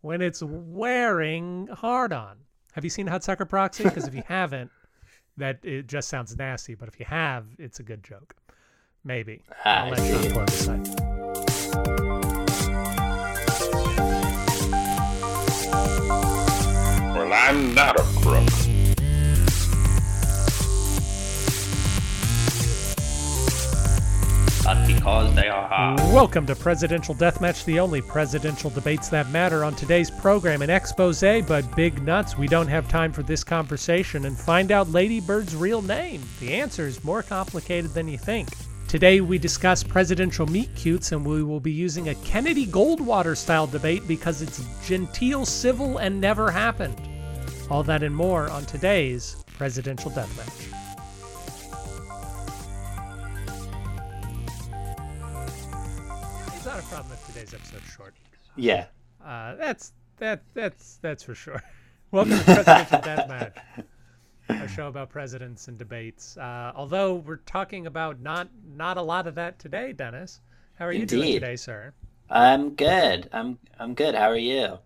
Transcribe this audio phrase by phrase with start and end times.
[0.00, 2.36] when it's wearing hard on.
[2.72, 3.84] Have you seen Hot Sucker Proxy?
[3.84, 4.70] Because if you haven't,
[5.36, 6.74] that it just sounds nasty.
[6.74, 8.34] But if you have, it's a good joke.
[9.04, 9.42] Maybe.
[9.64, 10.30] Ah, I'll let Sean see.
[10.30, 12.00] plug the site.
[17.14, 18.69] Well, I'm not a crook.
[24.86, 25.96] Because they are.
[26.12, 29.64] Welcome to Presidential Deathmatch, the only presidential debates that matter.
[29.64, 32.38] On today's program, an expose, but big nuts.
[32.38, 36.22] We don't have time for this conversation and find out Lady Bird's real name.
[36.38, 38.48] The answer is more complicated than you think.
[38.86, 43.66] Today, we discuss presidential meet cutes, and we will be using a Kennedy Goldwater style
[43.66, 47.00] debate because it's genteel, civil, and never happened.
[47.70, 50.89] All that and more on today's Presidential Deathmatch.
[56.80, 58.14] Not a problem if today's episode's short.
[58.56, 58.86] Yeah.
[59.24, 61.62] Uh, that's that that's that's for sure.
[62.10, 63.56] Welcome to Presidential Deathmatch,
[64.48, 66.36] a show about presidents and debates.
[66.36, 70.40] Uh, although we're talking about not not a lot of that today, Dennis.
[70.74, 71.92] How are you doing today, sir?
[72.30, 73.28] I'm good.
[73.32, 74.14] I'm I'm good.
[74.14, 74.78] How are you?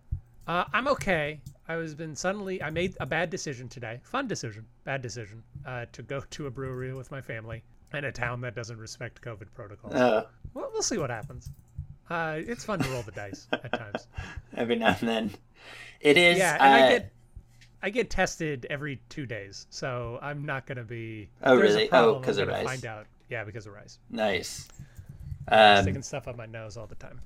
[0.47, 1.39] Uh, I'm okay.
[1.67, 4.01] I was been suddenly I made a bad decision today.
[4.03, 5.41] Fun decision, bad decision.
[5.65, 9.21] Uh, to go to a brewery with my family in a town that doesn't respect
[9.21, 9.93] COVID protocols.
[9.95, 11.49] Oh, well, we'll see what happens.
[12.09, 14.07] Uh, it's fun to roll the dice at times.
[14.57, 15.31] every now and then.
[16.01, 16.37] It is.
[16.37, 17.11] Yeah, and I uh, get
[17.81, 21.29] I get tested every two days, so I'm not gonna be.
[21.43, 21.87] Oh, there's a really?
[21.87, 22.65] Oh, problem, 'cause I'm of rice.
[22.65, 23.05] Find out.
[23.29, 23.97] Yeah, because of rice.
[24.09, 24.67] nice.
[25.47, 27.21] Sticking Um, stuff up my nose all the time.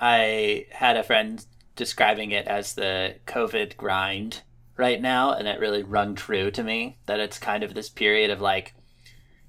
[0.00, 1.44] I had a friend
[1.76, 4.42] describing it as the COVID grind
[4.76, 8.30] right now, and it really rung true to me that it's kind of this period
[8.30, 8.74] of like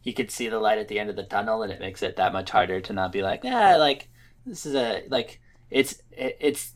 [0.03, 2.15] you could see the light at the end of the tunnel, and it makes it
[2.17, 4.09] that much harder to not be like, yeah, like
[4.45, 6.73] this is a like it's it, it's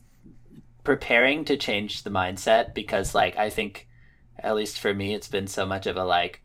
[0.84, 3.88] preparing to change the mindset because like I think
[4.38, 6.42] at least for me it's been so much of a like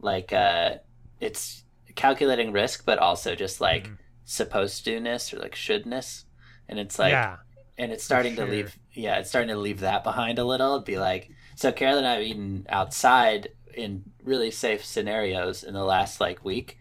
[0.00, 0.76] like uh
[1.20, 1.64] it's
[1.96, 3.98] calculating risk but also just like Mhm.
[4.24, 6.24] supposed to-ness or like shouldness
[6.68, 7.36] and it's like yeah,
[7.78, 8.44] and it's starting sure.
[8.46, 11.72] to leave yeah it's starting to leave that behind a little It'd be like so
[11.72, 16.78] carol and i have eaten outside in really safe scenarios in the last like week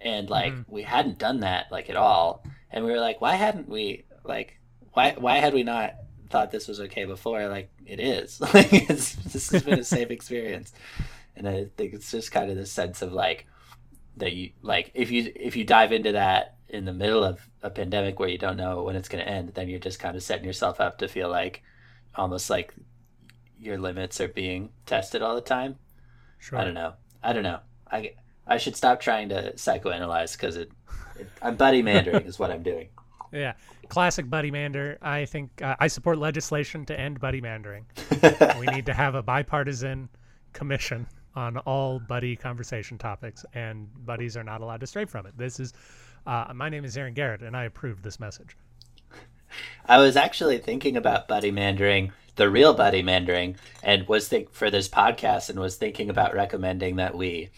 [0.00, 0.64] and like Mhm.
[0.68, 2.44] we hadn't done that like at all
[2.74, 4.60] and we were like why hadn't we like
[4.92, 5.94] why why had we not
[6.30, 7.46] thought this was okay before?
[7.48, 8.40] Like it is.
[8.54, 10.72] Like it's this has been a safe experience.
[11.36, 13.46] And i think it's just kind of this sense of like
[14.18, 17.70] that you like if you if you dive into that in the middle of a
[17.70, 20.22] pandemic where you don't know when it's going to end then you're just kind of
[20.22, 21.62] setting yourself up to feel like
[22.14, 22.72] almost like
[23.58, 25.76] your limits are being tested all the time.
[26.38, 26.58] Sure.
[26.58, 26.94] i don't know.
[27.22, 27.60] I don't know.
[27.90, 28.14] I
[28.46, 30.70] i should stop trying to psychoanalyze because it,
[31.16, 32.88] it i'm buddy mandering is what i'm doing
[33.34, 33.54] Yeah,
[33.88, 34.96] classic buddy mander.
[35.02, 37.84] I think uh, I support legislation to end buddy mandering.
[38.60, 40.08] we need to have a bipartisan
[40.52, 45.36] commission on all buddy conversation topics, and buddies are not allowed to stray from it.
[45.36, 45.72] This is.
[46.26, 48.56] Uh, my name is Aaron Garrett, and I approve this message.
[49.86, 54.70] I was actually thinking about buddy mandering, the real buddy mandering, and was think for
[54.70, 57.50] this podcast and was thinking about recommending that we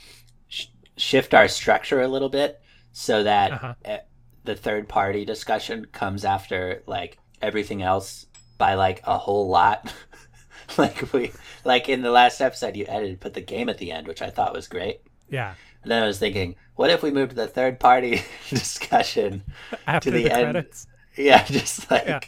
[0.96, 2.60] shift our structure a little bit
[2.92, 3.98] so that Uh-huh.
[4.44, 8.26] the third party discussion comes after like everything else
[8.58, 9.92] by like a whole lot.
[10.78, 11.32] like we
[11.64, 14.30] like in the last episode you edited put the game at the end, which I
[14.30, 15.00] thought was great.
[15.28, 19.42] Yeah, And then I was thinking, what if we moved the third party discussion
[19.86, 20.52] after the the, end.
[20.52, 20.86] credits.
[21.16, 22.20] yeah, just like Yeah.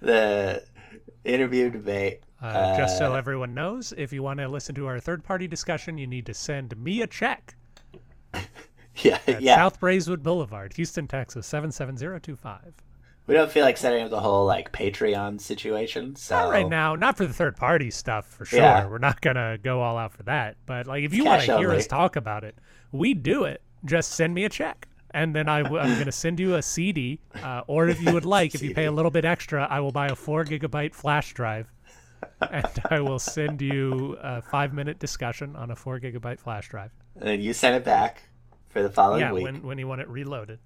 [0.00, 0.64] the
[1.24, 2.20] interview debate.
[2.40, 5.96] Uh, just so Uh, everyone knows, if you want to listen to our third-party discussion,
[5.98, 7.54] you need to send me a check
[9.26, 9.56] Yeah, yeah.
[9.56, 12.74] South Braeswood Boulevard, Houston, Texas, seven seven zero two five.
[13.28, 16.16] We don't feel like setting up the whole like Patreon situation.
[16.16, 18.58] So Not right now, not for the third-party stuff for sure.
[18.58, 18.86] Yeah.
[18.86, 20.56] We're not gonna go all out for that.
[20.66, 22.56] But like, if you want to hear us talk about it,
[22.90, 23.62] we do it.
[23.84, 27.20] Just send me a check, and then I w- I'm gonna send you a CD,
[27.42, 29.92] uh, or if you would like, if you pay a little bit extra, I will
[29.92, 31.72] buy a four gigabyte flash drive,
[32.40, 36.90] and I will send you a five-minute discussion on a four gigabyte flash drive.
[37.16, 38.22] and then you send it back
[38.72, 40.58] for the following yeah, week, when when you want it reloaded.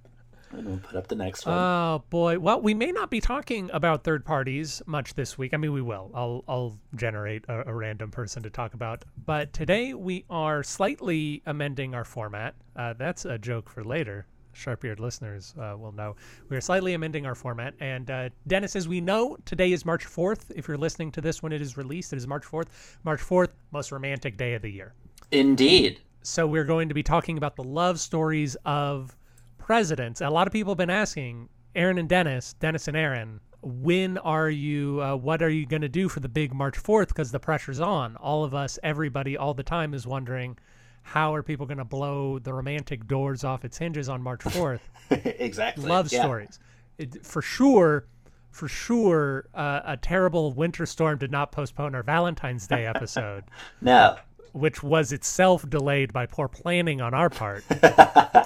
[0.52, 1.54] and we'll put up the next one.
[1.56, 2.38] Oh boy.
[2.38, 5.52] Well, we may not be talking about third parties much this week.
[5.52, 6.10] I mean, we will.
[6.14, 9.04] I'll I'll generate a, a random person to talk about.
[9.24, 12.54] But today we are slightly amending our format.
[12.76, 14.26] Uh, that's a joke for later.
[14.52, 16.16] Sharp-eared listeners uh, will know.
[16.48, 17.74] We are slightly amending our format.
[17.78, 20.50] And uh, Dennis, as we know, today is March 4th.
[20.56, 22.68] If you're listening to this when it is released, it is March 4th.
[23.04, 24.94] March 4th, most romantic day of the year.
[25.30, 26.00] Indeed.
[26.26, 29.16] So we're going to be talking about the love stories of
[29.58, 30.20] presidents.
[30.20, 34.50] A lot of people have been asking Aaron and Dennis, Dennis and Aaron, when are
[34.50, 37.40] you uh, what are you going to do for the big march 4th because the
[37.40, 40.56] pressure's on all of us everybody all the time is wondering
[41.02, 44.80] how are people going to blow the romantic doors off its hinges on march 4th
[45.10, 45.84] exactly.
[45.84, 46.22] love Yeah.
[46.22, 46.60] stories
[46.98, 48.06] it, for sure
[48.52, 53.42] for sure uh, a terrible winter storm did not postpone our valentine's day episode
[53.80, 54.16] No.
[54.56, 57.62] Which was itself delayed by poor planning on our part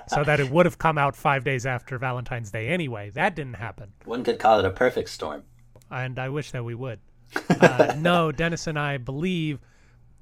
[0.08, 3.54] so that it would have come out five days after valentine's day anyway that didn't
[3.54, 5.44] happen One could call it a perfect storm.
[5.90, 7.00] and I wish that we would.
[7.60, 9.60] Uh, no, Dennis and I believe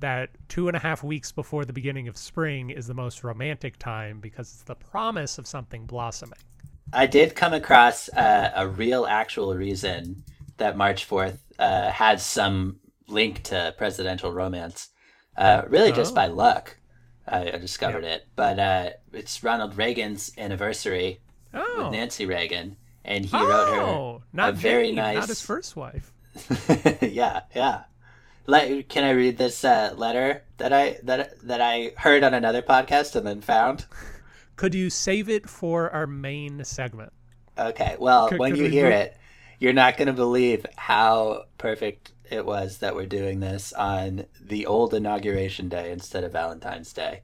[0.01, 3.79] that two and a half weeks before the beginning of spring is the most romantic
[3.79, 6.39] time because it's the promise of something blossoming.
[6.93, 10.25] I did come across uh, a real, actual reason
[10.59, 14.91] that March 4th uh, has some link to presidential romance.
[15.39, 16.15] Uh, really, just Oh.
[16.17, 16.77] by luck,
[17.27, 18.27] I, I discovered it.
[18.37, 21.21] But uh, it's Ronald Reagan's anniversary
[21.55, 25.17] Oh, with Nancy Reagan, and he wrote her oh, not a very Jane, nice.
[25.17, 26.13] not his first wife.
[27.03, 27.85] yeah, yeah.
[28.47, 32.63] Let, can I read this uh, letter that I that that I heard on another
[32.63, 33.87] podcast and then found?
[34.57, 37.13] Could you save it for our main segment?
[37.57, 37.97] Okay.
[37.99, 39.17] Well, Could- when could you we hear move- it,
[39.59, 44.67] you're not going to believe how perfect it was that we're doing this on the
[44.67, 47.23] old inauguration day instead of Valentine's Day.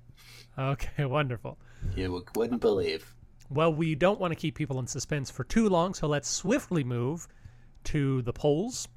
[0.58, 1.58] Okay, wonderful.
[1.96, 3.14] You wouldn't believe.
[3.50, 6.82] Well, we don't want to keep people in suspense for too long, so let's swiftly
[6.82, 7.28] move
[7.84, 8.88] to the polls.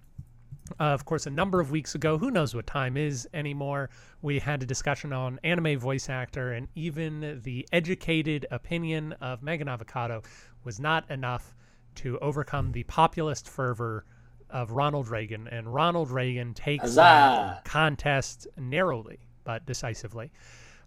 [0.79, 3.89] Uh, of course, a number of weeks ago, who knows what time is anymore,
[4.21, 9.67] we had a discussion on anime voice actor, and even the educated opinion of Megan
[9.67, 10.21] Avocado
[10.63, 11.55] was not enough
[11.95, 14.05] to overcome the populist fervor
[14.49, 15.47] of Ronald Reagan.
[15.47, 20.31] And Ronald Reagan takes that contest narrowly but decisively.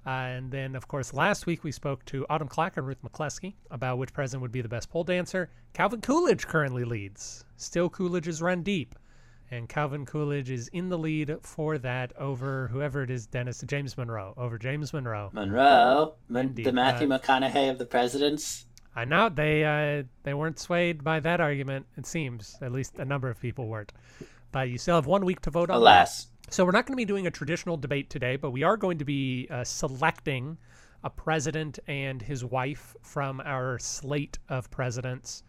[0.07, 3.55] Uh, and then, of course, last week we spoke to Autumn Clack and Ruth McCleskey
[3.71, 5.51] about which president would be the best pole dancer.
[5.75, 7.45] Calvin Coolidge currently leads.
[7.57, 8.95] Still, Coolidge's run deep.
[9.51, 13.99] And Calvin Coolidge is in the lead for that over whoever it is, Dennis, James
[13.99, 14.33] Monroe.
[14.37, 15.29] Over James Monroe.
[15.33, 18.67] Monroe, Mon- Indeed, the Matthew uh, McConaughey of the presidents.
[18.95, 21.87] I know they uh, they weren't swayed by that argument.
[21.97, 23.93] It seems at least a number of people weren't.
[24.53, 25.77] But you still have one week to vote on.
[25.77, 25.83] that.
[25.83, 26.27] Alas.
[26.51, 28.99] So we're not going to be doing a traditional debate today, but we are going
[28.99, 30.59] to be uh, selecting
[31.05, 35.45] a president and his wife from our slate of presidents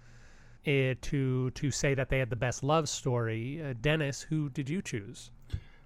[0.68, 3.62] uh, to to say that they had the best love story.
[3.64, 5.32] Uh, Dennis, who did you choose?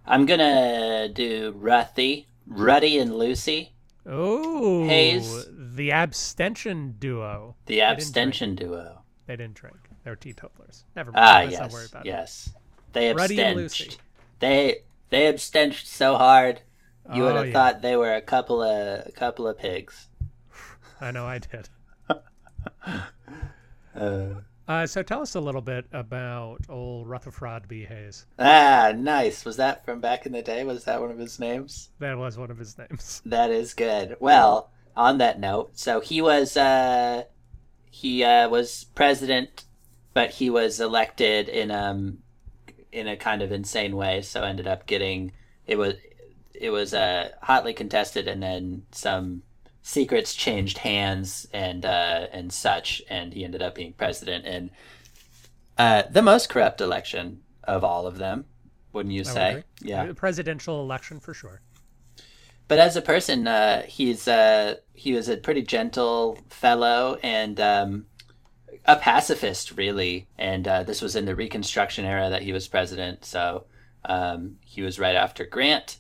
[0.06, 3.72] I'm gonna do Ruthy, Ruddy and Lucy,
[4.06, 5.48] Oh, Hayes.
[5.76, 7.56] The abstention duo.
[7.66, 9.02] the abstention duo.
[9.28, 9.78] They didn't drink.
[10.04, 10.86] They were teetotalers.
[10.96, 11.24] Never mind.
[11.26, 12.10] Ah, yes, not worry about it.
[12.10, 12.54] yes.
[12.94, 14.00] They Ruddy and abstenched.
[14.40, 16.62] They they abstenched so hard.
[17.14, 17.54] You would Oh, have yeah.
[17.54, 20.08] thought they were a couple of a couple of pigs.
[21.02, 21.70] I know I did.
[23.96, 27.86] Uh, Uh, so tell us a little bit about old Rutherford B.
[27.86, 28.26] Hayes.
[28.40, 29.46] ah, nice.
[29.46, 30.64] Was that from back in the day?
[30.64, 31.90] Was that one of his names?
[32.00, 33.22] That was one of his names.
[33.26, 34.18] That is good.
[34.20, 37.24] Well, on that note, so he was uh
[37.90, 39.66] he uh was president,
[40.14, 42.20] but he was elected in um
[42.92, 45.32] in a kind of insane way, so ended up getting
[45.68, 45.96] it was
[46.54, 49.44] it was uh hotly contested and then some
[49.82, 54.72] secrets changed hands and uh and such and he ended up being president in
[55.78, 58.46] uh the most corrupt election of all of them,
[58.94, 59.64] wouldn't you I say?
[59.82, 60.12] Yeah.
[60.14, 61.62] Presidential election for sure.
[62.68, 68.06] But as a person, uh, he's uh, he was a pretty gentle fellow and um,
[68.86, 70.28] a pacifist, really.
[70.38, 73.26] And uh, this was in the Reconstruction era that he was president.
[73.26, 73.66] So
[74.06, 75.98] um, he was right after Grant,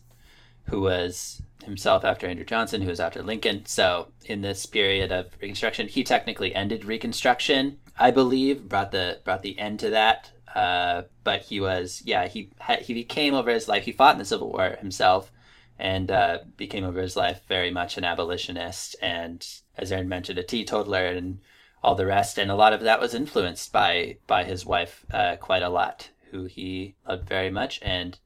[0.65, 3.65] who was himself after Andrew Johnson, who was after Lincoln.
[3.65, 9.41] So in this period of Reconstruction, he technically ended Reconstruction, I believe, brought the brought
[9.41, 10.31] the end to that.
[10.53, 12.50] Uh, but he was, yeah, he
[12.81, 13.84] he became over his life.
[13.84, 15.31] He fought in the Civil War himself
[15.77, 19.46] and uh, became over his life very much an abolitionist and,
[19.77, 21.39] as Aaron mentioned, a teetotaler and
[21.84, 22.38] all the rest.
[22.38, 26.10] And a lot of that was influenced by by his wife uh, quite a lot,
[26.32, 27.79] who he loved very much.
[27.82, 28.17] And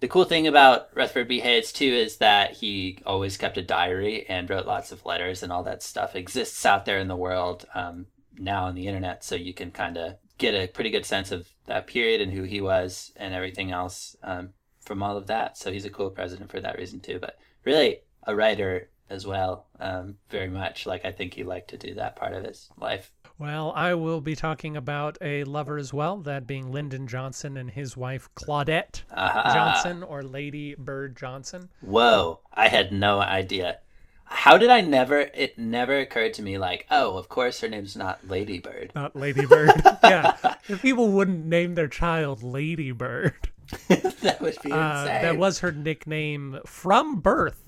[0.00, 1.40] the cool thing about Rutherford B.
[1.40, 5.52] Hayes too is that he always kept a diary and wrote lots of letters, and
[5.52, 8.06] all that stuff exists out there in the world um,
[8.38, 11.48] now on the internet, so you can kind of get a pretty good sense of
[11.66, 14.16] that period and who he was and everything else.
[14.22, 14.50] Um,
[14.86, 15.58] from all of that.
[15.58, 17.18] So he's a cool president for that reason too.
[17.20, 20.86] But really a writer as well, um, very much.
[20.86, 23.12] Like I think he liked to do that part of his life.
[23.38, 27.70] Well, I will be talking about a lover as well, that being Lyndon Johnson and
[27.70, 29.52] his wife Claudette Aha.
[29.52, 31.68] Johnson or Lady Bird Johnson.
[31.82, 32.40] Whoa!
[32.54, 33.80] I had no idea.
[34.24, 35.20] How did I never?
[35.34, 38.92] It never occurred to me like, oh, of course her name's not Lady Bird.
[38.94, 39.70] Not Lady Bird.
[40.02, 40.36] yeah.
[40.68, 43.50] If people wouldn't name their child Ladybird.
[43.88, 44.72] that would be insane.
[44.72, 47.64] Uh, that was her nickname from birth.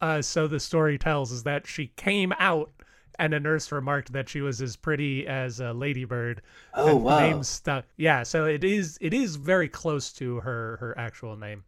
[0.00, 2.70] Uh, so the story tells is that she came out
[3.18, 6.40] and a nurse remarked that she was as pretty as a ladybird.
[6.74, 7.18] Oh, and wow.
[7.18, 7.84] Name stuck.
[7.96, 11.64] Yeah, so it is it is very close to her her actual name.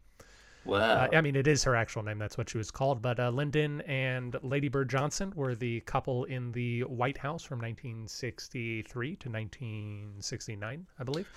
[0.64, 0.78] wow.
[0.78, 2.18] Uh, I mean, it is her actual name.
[2.18, 3.02] That's what she was called.
[3.02, 9.16] But uh, Lyndon and Ladybird Johnson were the couple in the White House from 1963
[9.16, 11.28] to 1969, I believe.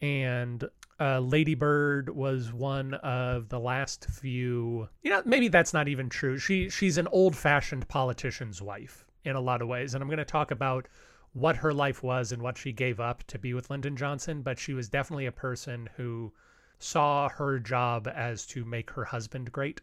[0.00, 0.64] And
[1.00, 4.88] uh, Lady Bird was one of the last few.
[5.02, 6.38] You know, maybe that's not even true.
[6.38, 10.24] She she's an old-fashioned politician's wife in a lot of ways, and I'm going to
[10.24, 10.88] talk about
[11.32, 14.42] what her life was and what she gave up to be with Lyndon Johnson.
[14.42, 16.32] But she was definitely a person who
[16.78, 19.80] saw her job as to make her husband great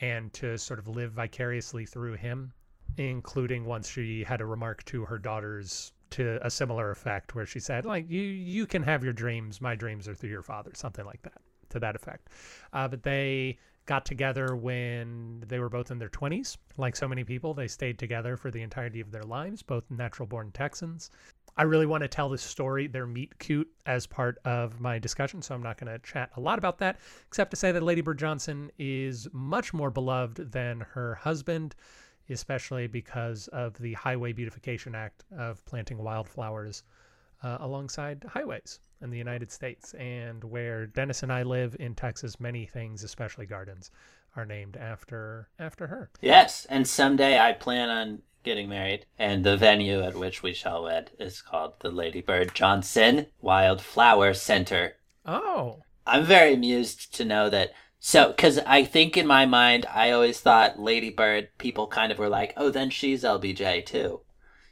[0.00, 2.52] and to sort of live vicariously through him,
[2.98, 7.60] including once she had a remark to her daughters to a similar effect where she
[7.60, 9.60] said like you you can have your dreams.
[9.60, 11.40] My dreams are through your father something like that
[11.70, 12.28] to that effect.
[12.72, 17.24] Uh, but they got together when they were both in their 20s like so many
[17.24, 21.10] people they stayed together for the entirety of their lives both natural born texans.
[21.56, 25.42] I really want to tell this story, their meet cute, as part of my discussion,
[25.42, 28.00] so I'm not going to chat a lot about that, except to say that Lady
[28.00, 31.74] Bird Johnson is much more beloved than her husband,
[32.32, 36.82] especially because of the Highway Beautification Act of planting wildflowers
[37.42, 39.94] uh, alongside highways in the United States.
[39.94, 43.90] And where Dennis and I live in Texas, many things, especially gardens,
[44.36, 46.10] are named after after her.
[46.20, 50.84] Yes, and someday I plan on getting married, and the venue at which we shall
[50.84, 54.96] wed is called the Lady Bird Johnson Wildflower Center.
[55.24, 57.72] Oh, I'm very amused to know that.
[58.04, 62.18] So, because I think in my mind, I always thought Lady Bird, people kind of
[62.18, 64.22] were like, oh, then she's LBJ too.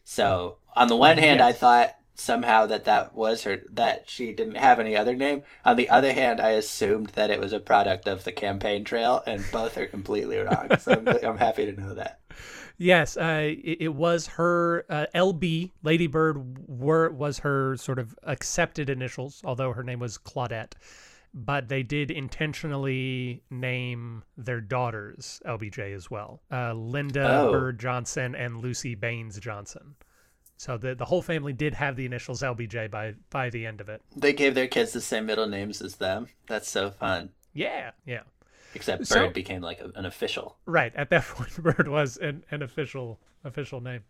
[0.03, 4.57] So, on the one hand, I thought somehow that that was her, that she didn't
[4.57, 5.45] have any other name.
[5.65, 9.23] On the other hand, I assumed that it was a product of the campaign trail,
[9.25, 10.69] and both are completely wrong.
[10.81, 12.19] So, I'm, I'm happy to know that.
[12.79, 15.71] Yes, uh, it, it was her uh, LB.
[15.85, 20.73] Lady Bird were was her sort of accepted initials, although her name was Claudette.
[21.33, 26.43] But they did intentionally name their daughters LBJ as well.
[26.51, 27.53] Uh, Lynda Oh.
[27.53, 29.95] Bird Johnson and Lucy Baines Johnson.
[30.57, 33.89] So the the whole family did have the initials LBJ by by the end of
[33.89, 34.03] it.
[34.17, 36.27] They gave their kids the same middle names as them.
[36.49, 37.31] That's so fun.
[37.55, 38.23] Yeah, yeah.
[38.75, 40.57] Except Bird So- became like a, an official.
[40.67, 40.95] Right.
[40.97, 44.01] At that point, Bird was an, an official official name.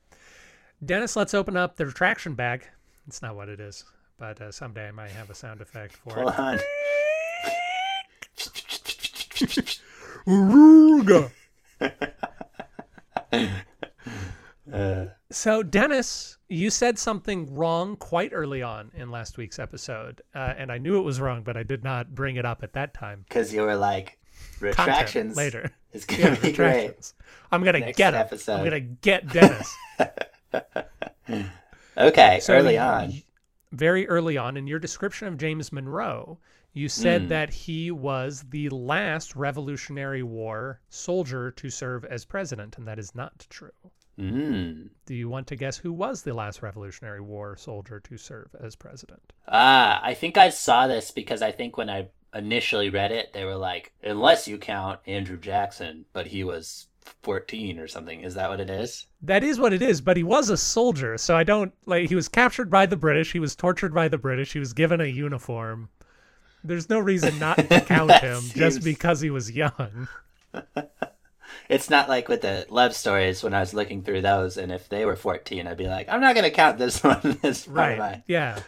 [0.84, 2.66] Dennis, let's open up the retraction bag.
[3.06, 3.84] It's not what it is,
[4.18, 6.38] but uh, someday I might have a sound effect for Hold it.
[6.38, 6.58] on.
[10.26, 11.30] Aruga.
[14.72, 20.54] Uh, So, Dennis, you said something wrong quite early on in last week's episode, uh,
[20.56, 22.94] and I knew it was wrong, but I did not bring it up at that
[22.94, 23.24] time.
[23.28, 24.18] Because you were like,
[24.60, 25.70] Content retractions later.
[25.92, 27.12] is going Yeah, to be great.
[27.52, 28.20] I'm gonna Next get him.
[28.20, 28.56] episode.
[28.56, 29.76] I'm gonna get Dennis.
[31.96, 33.12] Okay, So early on.
[33.72, 36.38] very early on in your description of James Monroe,
[36.72, 37.28] you said Mm.
[37.28, 43.14] that he was the last Revolutionary War soldier to serve as president, and that is
[43.14, 43.70] not true.
[44.18, 44.90] Mm.
[45.06, 48.76] Do you want to guess who was the last Revolutionary War soldier to serve as
[48.76, 49.32] president?
[49.48, 53.44] Ah, I think I saw this because I think when I initially read it, they
[53.44, 56.86] were like, unless you count Andrew Jackson, but he was
[57.22, 58.20] 14 or something.
[58.20, 59.06] Is that what it is?
[59.22, 62.14] That is what it is, but he was a soldier, so I don't like he
[62.14, 65.06] was captured by the British, he was tortured by the British, he was given a
[65.06, 65.88] uniform.
[66.62, 70.08] There's no reason not to count him just because he was young.
[71.68, 74.88] It's not like with the love stories when I was looking through those, and if
[74.88, 77.96] they were 14, I'd be like, I'm not going to count this one as Right.
[77.98, 78.22] my.
[78.26, 78.58] Yeah.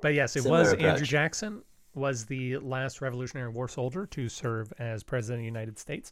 [0.00, 1.04] But yes, it Similar was Andrew.
[1.04, 1.62] Jackson
[1.94, 6.10] was the last Revolutionary War soldier to serve as president of the United States.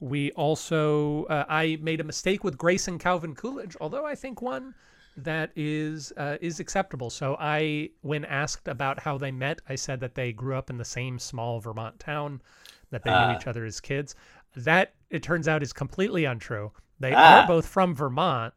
[0.00, 4.40] We also uh, I made a mistake with Grace and Calvin Coolidge, although I think
[4.40, 4.74] one
[5.16, 7.10] that is uh, is acceptable.
[7.10, 10.78] So I, when asked about how they met, I said that they grew up in
[10.78, 12.42] the same small Vermont town,
[12.90, 13.30] that they Ah.
[13.30, 14.14] knew each other as kids.
[14.56, 16.72] That it turns out is completely untrue.
[17.00, 17.42] They Ah.
[17.42, 18.54] are both from Vermont,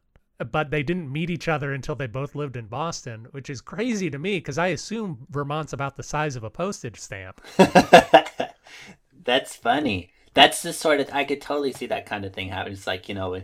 [0.52, 4.08] but they didn't meet each other until they both lived in Boston, which is crazy
[4.10, 7.40] to me because I assume Vermont's about the size of a postage stamp.
[9.24, 10.10] That's funny.
[10.34, 12.72] That's the sort of I could totally see that kind of thing happen.
[12.72, 13.40] It's like you know,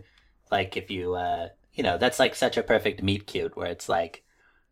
[0.50, 3.88] like if you uh, you know, that's like such a perfect meet cute where it's
[3.88, 4.22] like,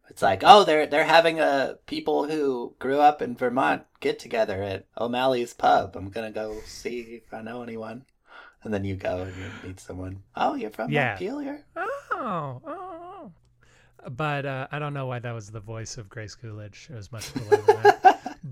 [0.08, 4.62] it's like oh they're they're having a people who grew up in Vermont get together
[4.62, 5.96] at O'Malley's pub.
[5.96, 8.04] I'm gonna go see if I know anyone.
[8.64, 10.22] And then you go and you meet someone.
[10.36, 11.10] Oh, you're from Yeah.
[11.18, 11.64] Montpelier?
[11.76, 13.32] Oh, oh.
[14.08, 16.88] But uh, I don't know why that was the voice of Grace Coolidge.
[16.90, 17.91] It was much cooler than that.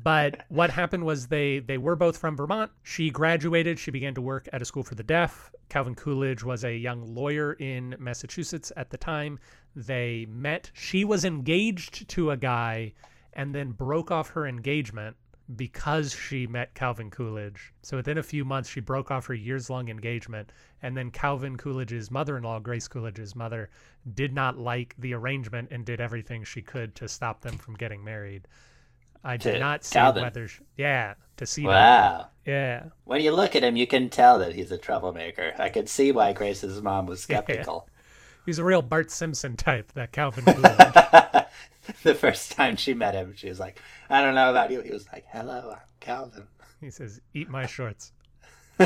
[0.02, 2.70] But what happened was they they were both from Vermont.
[2.82, 3.78] She graduated.
[3.78, 5.52] She began to work at a school for the deaf.
[5.68, 9.38] Calvin Coolidge was a young lawyer in Massachusetts at the time.
[9.74, 10.70] They met.
[10.74, 12.92] She was engaged to a guy
[13.32, 15.16] and then broke off her engagement
[15.56, 17.72] because she met Calvin Coolidge.
[17.82, 20.52] So within a few months, she broke off her years long engagement.
[20.82, 23.70] And then Calvin Coolidge's mother in law, Grace Coolidge's mother,
[24.14, 28.04] did not like the arrangement and did everything she could to stop them from getting
[28.04, 28.46] married.
[29.22, 31.68] I did not see whether, yeah, to see that.
[31.68, 32.28] Wow.
[32.46, 32.84] Yeah.
[33.04, 35.54] When you look at him, you can tell that he's a troublemaker.
[35.58, 37.88] I could see why Grace's mom was skeptical.
[38.46, 40.44] He's a real Bart Simpson type, that Calvin
[42.02, 44.80] the first time she met him, she was like, I don't know about you.
[44.80, 46.46] He was like, Hello, I'm Calvin.
[46.80, 48.12] he says, eat my shorts.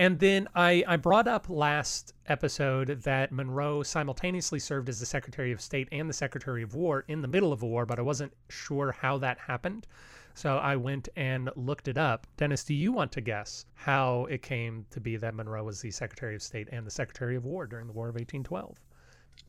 [0.00, 5.52] And then I, I brought up last episode that Monroe simultaneously served as the Secretary
[5.52, 8.02] of State and the Secretary of War in the middle of a war, but I
[8.02, 9.86] wasn't sure how that happened.
[10.32, 12.26] So I went and looked it up.
[12.38, 15.90] Dennis, do you want to guess how it came to be that Monroe was the
[15.90, 18.78] Secretary of State and the Secretary of War during the War of 1812?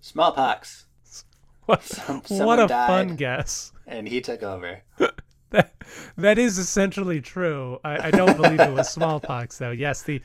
[0.01, 0.86] Smallpox.
[1.67, 3.72] What, Some- what a fun guess.
[3.88, 4.81] And he took over.
[5.51, 5.74] That,
[6.17, 7.79] that is essentially true.
[7.84, 9.72] I, I don't believe it was smallpox, though.
[9.72, 10.22] Yes, the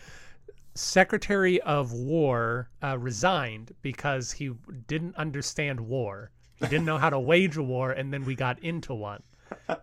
[0.74, 4.52] Secretary of War uh, resigned because he
[4.86, 6.30] didn't understand war.
[6.56, 9.22] He didn't know how to wage a war, and then we got into one.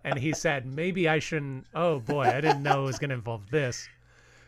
[0.02, 1.66] And he said, maybe I shouldn't.
[1.74, 3.88] Oh boy, I didn't know it was going to involve this.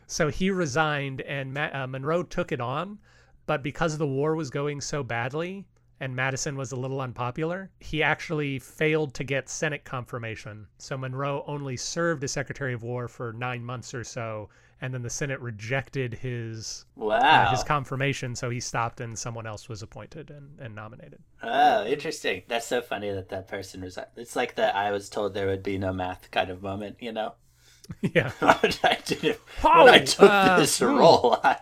[0.06, 2.98] So he resigned, and Ma uh, Monroe took it on.
[3.46, 5.66] But because the war was going so badly,
[6.00, 10.66] and Madison was a little unpopular, he actually failed to get Senate confirmation.
[10.78, 14.48] So Monroe only served as Secretary of War for nine months or so,
[14.80, 18.34] and then the Senate rejected his uh, his confirmation.
[18.34, 21.20] So he stopped, and someone else was appointed and, and nominated.
[21.42, 22.42] Oh, interesting.
[22.46, 24.08] That's so funny that that person resigned.
[24.16, 27.12] It's like that I was told there would be no math kind of moment, you
[27.12, 27.34] know?
[28.02, 30.86] yeah, I didn't, Oh, when I took uh, this hmm.
[30.86, 31.58] role, I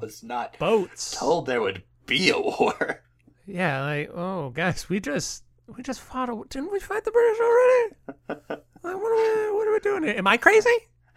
[0.00, 1.12] was not boats.
[1.12, 3.02] told there would be a war.
[3.48, 6.28] Yeah, like oh guys, we just we just fought.
[6.28, 8.62] A, didn't we fight the British already?
[8.80, 10.14] Like, what are we what are we doing here?
[10.16, 10.70] Am I crazy?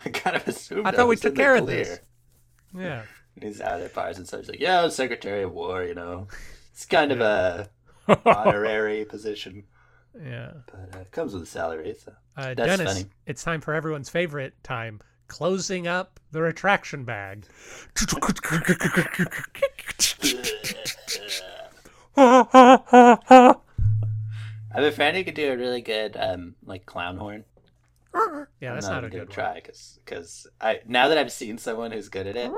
[0.03, 1.99] I kind of assumed I thought we was took care of this.
[2.75, 3.03] Yeah.
[3.35, 6.27] And he's out at bars and such like, yeah, Secretary of War, you know.
[6.73, 7.69] It's kind of a
[8.25, 9.63] honorary position,
[10.21, 10.51] yeah.
[10.65, 12.11] but uh, it comes with a salary, so.
[12.35, 13.05] Uh, That's Dennis, funny.
[13.25, 17.45] it's time for everyone's favorite time: closing up the retraction bag.
[22.17, 23.55] I
[24.73, 27.45] have a friend who could do a really good, um, like, clown horn.
[28.59, 31.91] Yeah, that's I'm not a good try because because I now that I've seen someone
[31.91, 32.51] who's good at it,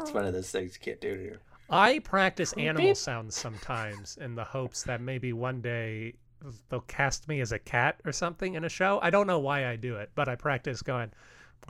[0.00, 1.38] it's one of those things you can't do to you.
[1.68, 2.96] I practice animal Beep.
[2.96, 6.14] sounds sometimes in the hopes that maybe one day
[6.68, 8.98] they'll cast me as a cat or something in a show.
[9.02, 11.10] I don't know why I do it, but I practice going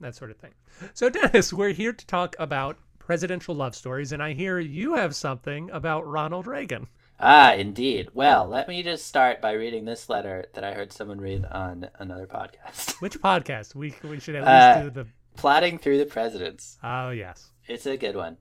[0.00, 0.52] that sort of thing.
[0.92, 5.14] So, Dennis, we're here to talk about presidential love stories, and I hear you have
[5.14, 6.86] something about Ronald Reagan.
[7.20, 8.08] ah, indeed.
[8.14, 11.88] Well, let me just start by reading this letter that I heard someone read on
[11.98, 12.94] another podcast.
[13.00, 13.74] Which podcast?
[13.74, 15.06] We we should at least Uh, do the.
[15.36, 16.78] Plodding through the presidents.
[16.82, 17.50] Oh yes.
[17.66, 18.36] It's a good one.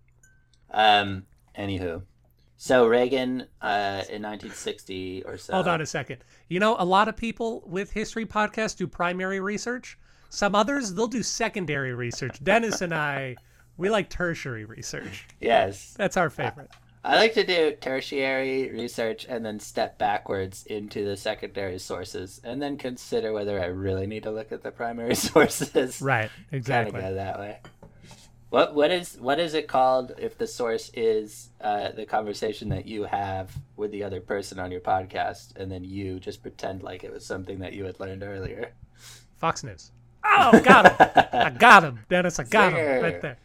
[0.72, 1.26] Um,
[1.58, 2.04] anywho.
[2.58, 5.54] So Reagan, uh, in 1960 or so.
[5.54, 6.24] Hold on a second.
[6.48, 9.98] You know, a lot of people with history podcasts do primary research.
[10.30, 12.42] Some others they'll do secondary research.
[12.44, 13.36] Dennis and I,
[13.78, 15.28] we like tertiary research.
[15.40, 15.94] Yes.
[15.98, 16.70] That's our favorite.
[17.06, 22.62] I like to do tertiary research and then step backwards into the secondary sources and
[22.62, 26.02] then consider whether I really need to look at the primary sources.
[26.02, 26.30] Right.
[26.52, 27.02] exactly.
[27.02, 27.60] Kind of go that way.
[28.52, 32.86] What what is what is it called if the source is uh, the conversation that
[32.86, 37.04] you have with the other person on your podcast and then you just pretend like
[37.04, 38.72] it was something that you had learned earlier?
[39.40, 39.92] Fox News.
[40.24, 41.12] Oh, got him.
[41.34, 42.40] I got him, Dennis.
[42.40, 43.38] I got him right there.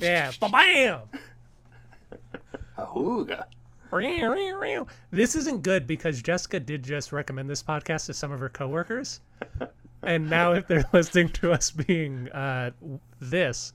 [0.00, 0.32] Yeah.
[0.40, 1.00] Bam.
[2.78, 3.44] Ahooga.
[5.10, 9.20] This isn't good because Jessica did just recommend this podcast to some of her coworkers,
[10.02, 12.72] and now if they're listening to us being uh,
[13.20, 13.72] this,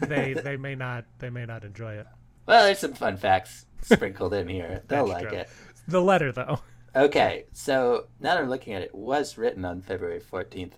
[0.00, 2.06] they they may not they may not enjoy it.
[2.46, 4.82] Well, there's some fun facts sprinkled in here.
[4.88, 5.38] They'll That's like true.
[5.38, 5.48] it.
[5.86, 6.60] The letter though.
[6.94, 10.72] Okay, so now that I'm looking at it, it was written on February 14th.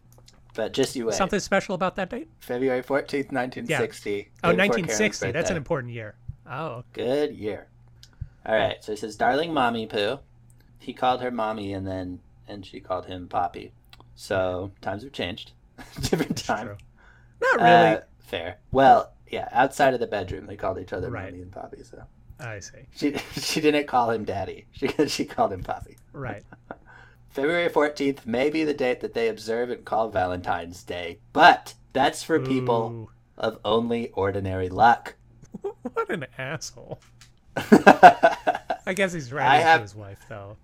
[0.55, 1.15] But just you wait.
[1.15, 2.29] Something special about that date?
[2.41, 4.31] February 14th, 1960.
[4.45, 5.33] Oh, day 1960.
[5.33, 6.15] That's an important year.
[6.49, 7.67] Oh, Good year.
[8.47, 10.19] All right, so he says, "Darling mommy poo."
[10.79, 13.73] He called her mommy, and then and she called him Poppy.
[14.15, 15.53] So times have changed.
[16.03, 16.67] different time.
[16.67, 16.77] True.
[17.41, 17.97] Not really.
[17.97, 18.59] Uh, fair.
[18.71, 21.31] Well, yeah, outside of the bedroom, they called each other Right.
[21.33, 21.83] mommy and poppy.
[21.83, 22.03] So
[22.39, 22.81] I see.
[22.95, 24.67] she she didn't call him daddy.
[24.73, 25.97] She she called him poppy.
[26.13, 26.43] Right.
[27.35, 32.23] February 14th may be the date that they observe and call Valentine's Day, but that's
[32.23, 33.11] for people Ooh.
[33.37, 35.17] of only ordinary luck.
[35.95, 36.99] What an asshole.
[37.57, 39.47] I guess he's right.
[39.47, 40.57] I have- to his wife, though.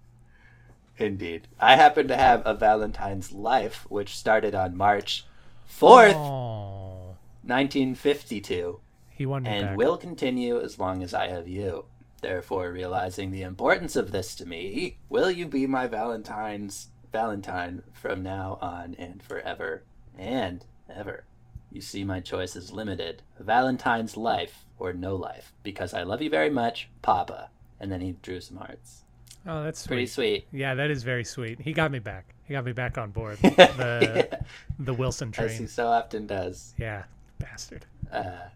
[0.96, 1.48] Indeed.
[1.59, 5.24] I happen to have a Valentine's life, which started on March
[5.68, 8.80] 4th, Oh, 1952,
[9.11, 9.76] he won and back.
[9.76, 11.85] will continue as long as I have you.
[12.20, 18.22] Therefore, realizing the importance of this to me, will you be my Valentine's Valentine from
[18.22, 19.83] now on and forever
[20.18, 21.24] and ever?
[21.72, 26.30] You see, my choice is limited: Valentine's life or no life, because I love you
[26.30, 27.50] very much, Papa.
[27.78, 29.04] And then he drew some hearts.
[29.46, 30.44] oh, that's Pretty sweet.
[30.50, 30.59] sweet.
[30.61, 31.61] Yeah, that is very sweet.
[31.61, 32.35] He got me back.
[32.44, 33.38] He got me back on board.
[33.42, 34.40] The
[34.78, 35.68] the Wilson As he train.
[35.68, 36.74] so often does.
[36.76, 37.04] Yeah,
[37.38, 37.87] bastard.
[38.12, 38.48] Uh,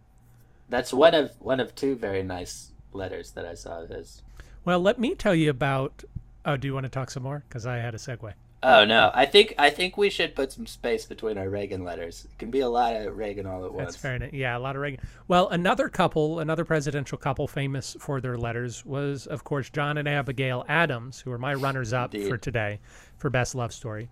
[0.69, 4.23] that's one of one of two very nice letters that I saw of his.
[4.65, 6.05] Well, let me tell you about.
[6.47, 7.45] Oh, do you want to talk some more?
[7.49, 8.33] Because I had a segue.
[8.67, 12.25] Oh no, I think I think we should put some space between our Reagan letters.
[12.25, 13.89] It can be a lot of Reagan all at once.
[13.89, 14.33] That's fair enough.
[14.33, 15.01] Yeah, a lot of Reagan.
[15.29, 20.09] Well, another couple, another presidential couple famous for their letters was, of course, John and
[20.09, 22.31] Abigail Adams, who are my runners up Indeed.
[22.31, 22.81] for today
[23.19, 24.09] for Best Love Story.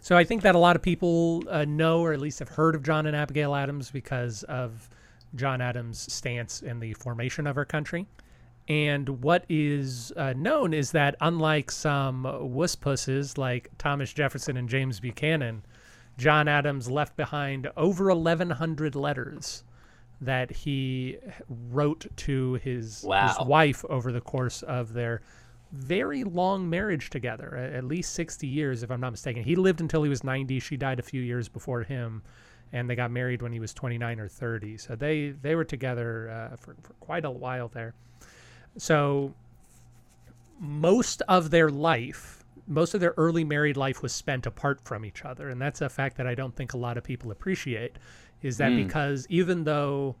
[0.00, 2.76] So I think that a lot of people uh, know or at least have heard
[2.76, 4.88] of John and Abigail Adams because of
[5.34, 8.06] John Adams' stance in the formation of our country.
[8.68, 15.00] And what is uh, known is that unlike some wusspusses like Thomas Jefferson and James
[15.00, 15.64] Buchanan,
[16.16, 19.64] John Adams left behind over 1,100 letters
[20.20, 21.18] that he
[21.48, 25.20] wrote to his, his wife over the course of their
[25.72, 29.42] very long marriage together, at least 60 years, if I'm not mistaken.
[29.42, 30.60] He lived until he was 90.
[30.60, 32.22] She died a few years before him,
[32.72, 34.78] and they got married when he was 29 or 30.
[34.78, 37.94] So they, they were together uh, for, for quite a while there.
[38.78, 39.34] So
[40.58, 45.24] most of their life, most of their early married life was spent apart from each
[45.24, 45.48] other.
[45.48, 47.96] And that's a fact that I don't think a lot of people appreciate
[48.40, 50.16] is that because even though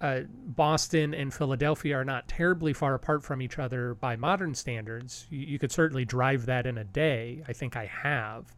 [0.00, 5.26] uh, Boston and Philadelphia are not terribly far apart from each other by modern standards,
[5.30, 7.42] you, you could certainly drive that in a day.
[7.48, 8.54] I think I have.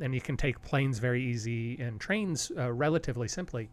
[0.00, 3.70] And you can take planes very easy and trains uh, relatively simply.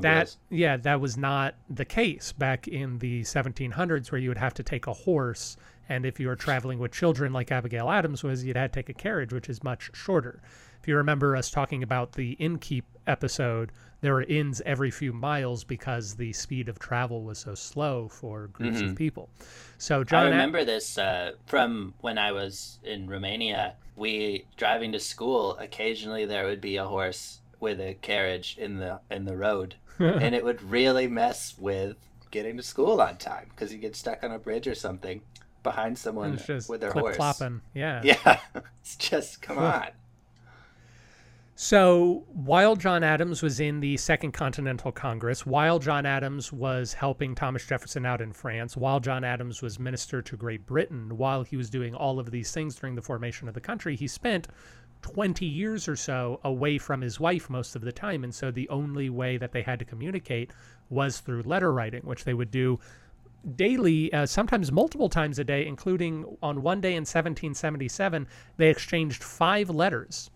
[0.00, 4.54] That yeah that was not the case back in the 1700s where you would have
[4.54, 5.56] to take a horse
[5.88, 8.88] and if you were traveling with children like abigail adams was you'd have to take
[8.88, 10.40] a carriage which is much shorter.
[10.80, 15.64] If you remember us talking about the innkeep episode there were inns every few miles
[15.64, 19.28] because the speed of travel was so slow for groups of people.
[19.76, 23.74] So john I remember this uh, from when I was in Romania.
[23.98, 25.56] We driving to school.
[25.58, 30.34] Occasionally, there would be a horse with a carriage in the in the road, and
[30.34, 31.96] it would really mess with
[32.30, 35.20] getting to school on time because you get stuck on a bridge or something
[35.62, 36.32] behind someone
[36.68, 37.16] with their horse.
[37.74, 38.38] yeah Yeah,
[38.80, 39.88] it's just come on.
[41.60, 47.34] So while John Adams was in the Second Continental Congress, while John Adams was helping
[47.34, 51.56] Thomas Jefferson out in France, while John Adams was minister to Great Britain, while he
[51.56, 54.46] was doing all of these things during the formation of the country, he spent
[55.02, 58.22] 20 years or so away from his wife most of the time.
[58.22, 60.52] And so the only way that they had to communicate
[60.90, 62.78] was through letter writing, which they would do
[63.56, 69.24] daily, uh, sometimes multiple times a day, including on one day in 1777, they exchanged
[69.24, 70.30] five letters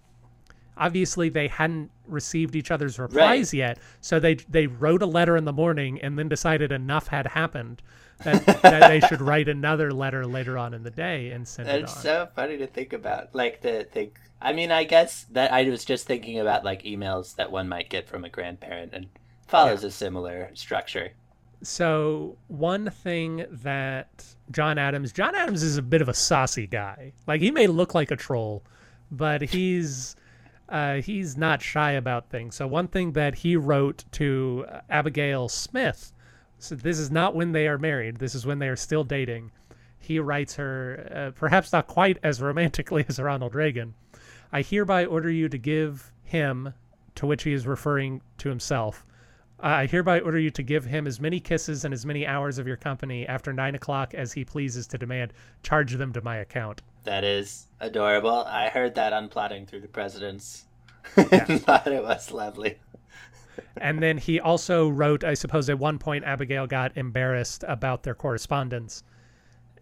[0.76, 5.44] obviously they hadn't received each other's replies yet so they they wrote a letter in
[5.44, 7.82] the morning and then decided enough had happened
[8.24, 11.82] that, that they should write another letter later on in the day and send it
[11.82, 13.34] It's on so funny to think about.
[13.34, 14.18] Like to think.
[14.40, 17.88] I mean, I guess that I was just thinking about like emails that one might
[17.90, 19.06] get from a grandparent, and
[19.48, 21.10] follows a similar structure.
[21.62, 27.12] so one thing that john adams john adams is a bit of a saucy guy
[27.26, 28.64] like he may look like a troll
[29.12, 30.16] but he's
[30.72, 35.48] uh, he's not shy about things so one thing that he wrote to uh, abigail
[35.48, 36.12] smith
[36.58, 39.52] so this is not when they are married this is when they are still dating
[39.98, 43.94] he writes her uh, perhaps not quite as romantically as ronald reagan
[44.50, 46.72] i hereby order you to give him
[47.14, 49.06] to which he is referring to himself
[49.64, 52.66] I hereby order you to give him as many kisses and as many hours of
[52.66, 55.32] your company after nine o'clock as he pleases to demand.
[55.62, 56.82] Charge them to my account.
[57.04, 58.44] That is adorable.
[58.44, 60.66] I heard that on plodding through the presidents.
[61.04, 62.78] Thought it was lovely.
[63.76, 68.14] and then he also wrote, I suppose at one point Abigail got embarrassed about their
[68.14, 69.02] correspondence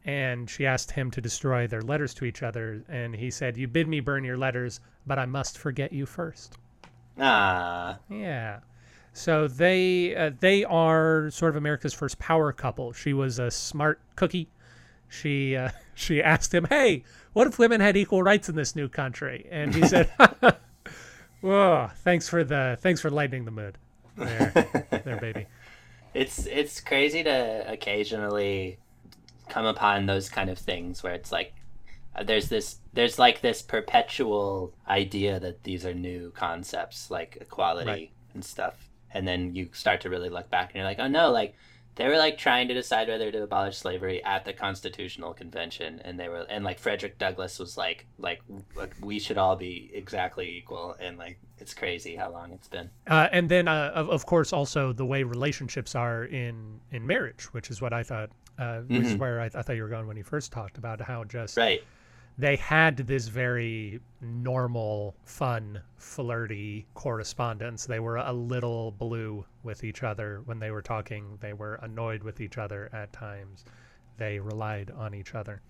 [0.05, 2.83] and she asked him to destroy their letters to each other.
[2.89, 6.57] And he said, You bid me burn your letters, but I must forget you first.
[7.19, 8.61] Ah, Yeah.
[9.13, 12.93] So they uh, they are sort of America's first power couple.
[12.93, 14.49] She was a smart cookie.
[15.11, 18.89] She uh, she asked him, "Hey, what if women had equal rights in this new
[18.89, 20.11] country?" And he said,
[21.41, 23.77] "Whoa, thanks for the thanks for lightening the mood,
[24.17, 24.53] there,
[25.05, 25.47] there, baby."
[26.15, 28.79] it's it's crazy to occasionally
[29.49, 31.53] come upon those kind of things where it's like
[32.17, 37.89] uh, there's this there's like this perpetual idea that these are new concepts like equality
[37.89, 38.11] Right.
[38.35, 41.31] and stuff and then you start to really look back and you're like oh no
[41.31, 41.55] like
[41.97, 46.19] they were like trying to decide whether to abolish slavery at the constitutional convention and
[46.19, 48.41] they were and like frederick douglass was like like
[48.75, 52.89] like, we should all be exactly equal and like it's crazy how long it's been
[53.07, 57.45] Uh, and then, uh, of, of course, also the way relationships are in in marriage,
[57.53, 58.31] which is what I thought.
[58.59, 61.01] Uh, Which is where I, I thought you were going when you first talked about
[61.01, 61.83] how just right
[62.41, 67.85] they had this very normal, fun, flirty correspondence.
[67.85, 71.37] They were a little blue with each other when they were talking.
[71.41, 73.67] They were annoyed with each other at times.
[74.17, 75.61] They relied on each other.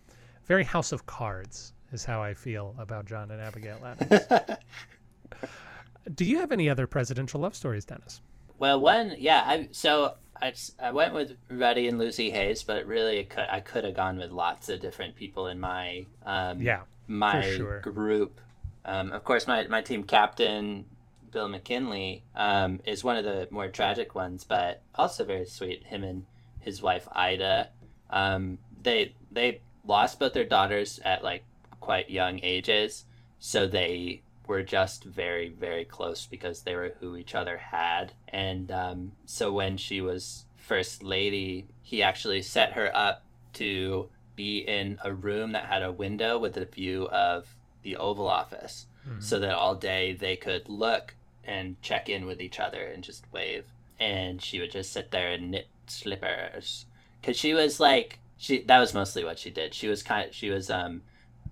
[0.44, 4.26] Very House of Cards is how I feel about John and Abigail Adams.
[6.14, 8.22] Do you have any other presidential love stories, Dennis?
[8.60, 9.42] Well, one, yeah.
[9.44, 13.60] I so I, I went with Ruddy and Lucy Hayes, but really it could, I
[13.60, 17.80] could have gone with lots of different people in my um, Yeah, my sure.
[17.80, 18.38] group.
[18.84, 20.84] Um, of course, my my team captain
[21.32, 25.86] Bill McKinley um, is one of the more tragic ones, but also very sweet.
[25.86, 26.26] Him and
[26.58, 27.70] his wife Ida,
[28.10, 31.44] um, they they lost both their daughters at like
[31.80, 33.06] quite young ages,
[33.38, 34.20] so they
[34.50, 39.52] were just very very close because they were who each other had, and um, so
[39.52, 45.52] when she was first lady, he actually set her up to be in a room
[45.52, 48.86] that had a window with a view of the Oval Office,
[49.20, 53.24] so that all day they could look and check in with each other and just
[53.32, 53.64] wave.
[53.98, 56.86] And she would just sit there and knit slippers,
[57.20, 58.62] because she was like she.
[58.62, 59.74] That was mostly what she did.
[59.74, 60.28] She was kind.
[60.28, 61.02] Of, she was um.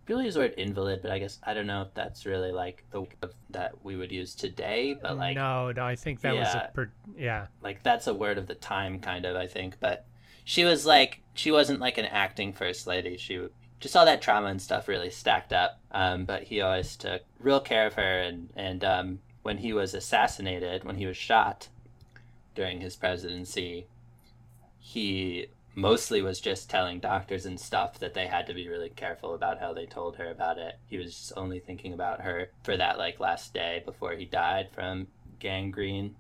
[0.09, 2.83] People use the word invalid, but I guess I don't know if that's really like
[2.91, 3.07] the
[3.51, 4.99] that we would use today.
[5.01, 7.49] But like, no, no, I think that was a per, yeah.
[7.63, 10.07] like that's a word of the time kind of i think but
[10.45, 13.49] she was like she wasn't like an acting first lady she
[13.81, 17.61] just all that trauma and stuff really stacked up um, but he always took real
[17.61, 21.69] care of her and and um, when he was assassinated when he was shot
[22.55, 23.87] during his presidency
[24.79, 25.49] he
[25.81, 29.61] mostly was just telling doctors and stuff that they had to be really careful about
[29.61, 32.99] how they told her about it he was just only thinking about her for that
[32.99, 35.07] like last day before he died from
[35.39, 36.15] gangrene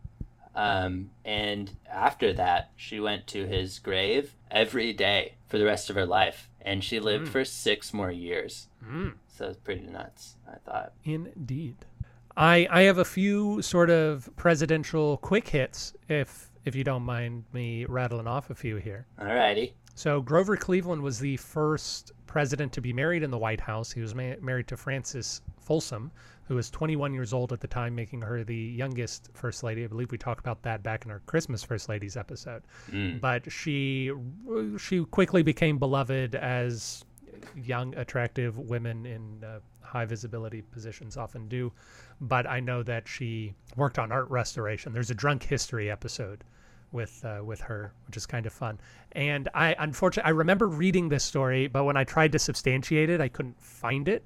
[0.54, 5.94] um, and after that, she went to his grave every day for the rest of
[5.94, 6.48] her life.
[6.60, 7.30] And she lived Mm.
[7.30, 8.66] for six more years.
[8.84, 9.14] Mm.
[9.28, 10.94] So it's pretty nuts, I thought.
[11.04, 11.76] Indeed.
[12.36, 17.44] I I have a few sort of presidential quick hits if if you don't mind
[17.52, 19.06] me rattling off a few here.
[19.20, 19.74] All righty.
[19.94, 23.90] So Grover Cleveland was the first president to be married in the White House.
[23.90, 26.12] He was ma married to Frances Folsom,
[26.44, 29.82] who was 21 years old at the time, making her the youngest first lady.
[29.82, 32.62] I believe we talked about that back in our Christmas first ladies episode.
[32.90, 33.20] Mm.
[33.20, 34.12] But she
[34.78, 37.04] she quickly became beloved as
[37.56, 41.72] young, attractive women in uh, high visibility positions often do.
[42.20, 44.92] But I know that she worked on art restoration.
[44.92, 46.44] There's a drunk history episode
[46.92, 48.78] with uh, with her, which is kind of fun.
[49.12, 53.20] And I unfortunately I remember reading this story, but when I tried to substantiate it,
[53.20, 54.24] I couldn't find it.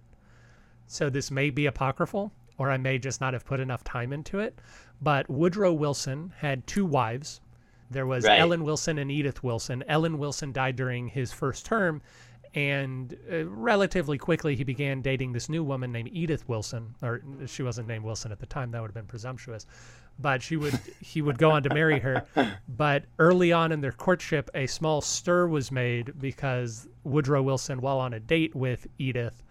[0.86, 4.38] So this may be apocryphal, or I may just not have put enough time into
[4.40, 4.58] it.
[5.00, 7.40] But Woodrow Wilson had two wives.
[7.90, 8.38] There was Right.
[8.40, 9.82] Ellen Wilson and Edith Wilson.
[9.88, 12.00] Ellen Wilson died during his first term,
[12.54, 16.94] and uh, relatively quickly he began dating this new woman named Edith Wilson.
[17.02, 19.66] Or she wasn't named Wilson at the time; that would have been presumptuous.
[20.18, 22.26] But she would he would go on to marry her.
[22.68, 27.98] But early on in their courtship, a small stir was made because Woodrow Wilson, while
[27.98, 29.42] on a date with Edith,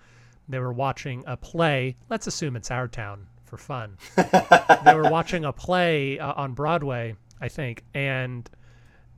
[0.49, 1.95] they were watching a play.
[2.09, 3.97] Let's assume it's our town for fun.
[4.15, 8.49] they were watching a play uh, on Broadway, I think, and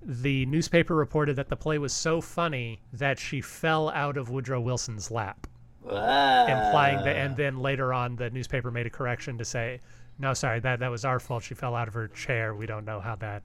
[0.05, 4.59] the newspaper reported that the play was so funny that she fell out of Woodrow
[4.61, 5.47] Wilson's lap,
[5.83, 7.15] implying that.
[7.15, 9.79] And then later on, the newspaper made a correction to say,
[10.19, 11.43] "No, sorry, that that was our fault.
[11.43, 12.53] She fell out of her chair.
[12.55, 13.43] We don't know how that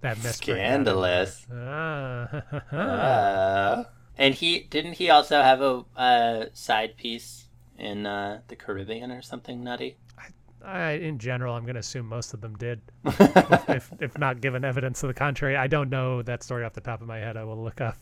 [0.00, 0.58] that misprint.
[0.58, 1.46] Scandalous.
[1.52, 2.28] Ah,
[2.72, 3.84] Uh,
[4.16, 9.22] and he didn't he also have a uh, side piece in uh, the Caribbean or
[9.22, 9.96] something nutty?
[10.64, 12.80] I, in general, I'm going to assume most of them did.
[13.04, 16.80] if, if not given evidence to the contrary, I don't know that story off the
[16.80, 17.36] top of my head.
[17.36, 17.96] I will look up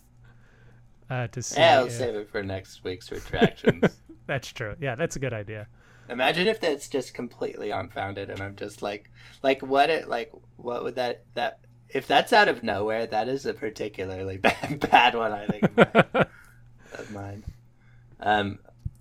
[1.10, 1.60] uh, to see.
[1.60, 3.84] Yeah, I'll if- save it for next week's retractions.
[4.26, 4.76] That's true.
[4.80, 5.66] Yeah, that's a good idea.
[6.08, 9.10] Imagine if that's just completely unfounded, and I'm just like,
[9.42, 13.46] like what it like what would that that if that's out of nowhere, that is
[13.46, 15.32] a particularly bad, bad one.
[15.32, 16.26] I think of mine.
[16.94, 17.44] of mine.
[18.20, 18.58] Um,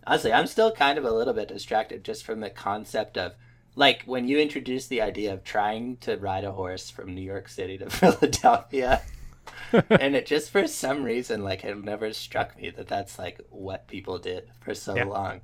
[0.07, 3.33] honestly, I'm still kind of a little bit distracted just from the concept of
[3.75, 7.47] like when you introduce the idea of trying to ride a horse from New York
[7.49, 9.01] City to Philadelphia.
[9.89, 13.87] and it just for some reason like it never struck me that that's like what
[13.87, 15.05] people did for so Yeah.
[15.05, 15.41] long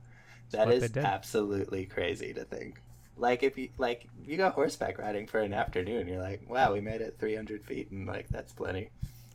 [0.51, 2.81] that is absolutely crazy to think
[3.17, 6.79] like if you like you go horseback riding for an afternoon you're like wow we
[6.81, 8.89] made it 300 feet and like that's plenty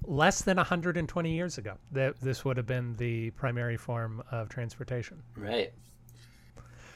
[0.04, 5.22] Less than 120 years ago, that this would have been the primary form of transportation.
[5.36, 5.72] right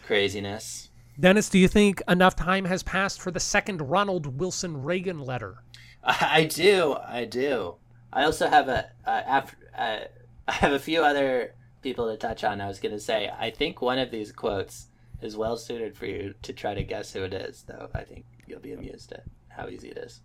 [0.05, 5.21] craziness Dennis, do you think enough time has passed for the second Ronald Wilson Reagan
[5.21, 5.63] letter?
[6.05, 7.77] I do, I do.
[8.13, 9.43] I also have a uh,
[9.79, 12.61] I have a few other people to touch on.
[12.61, 14.89] I was gonna say I think one of these quotes
[15.23, 17.89] is well suited for you to try to guess who it is, though.
[17.95, 20.21] I think you'll be amused at how easy it is.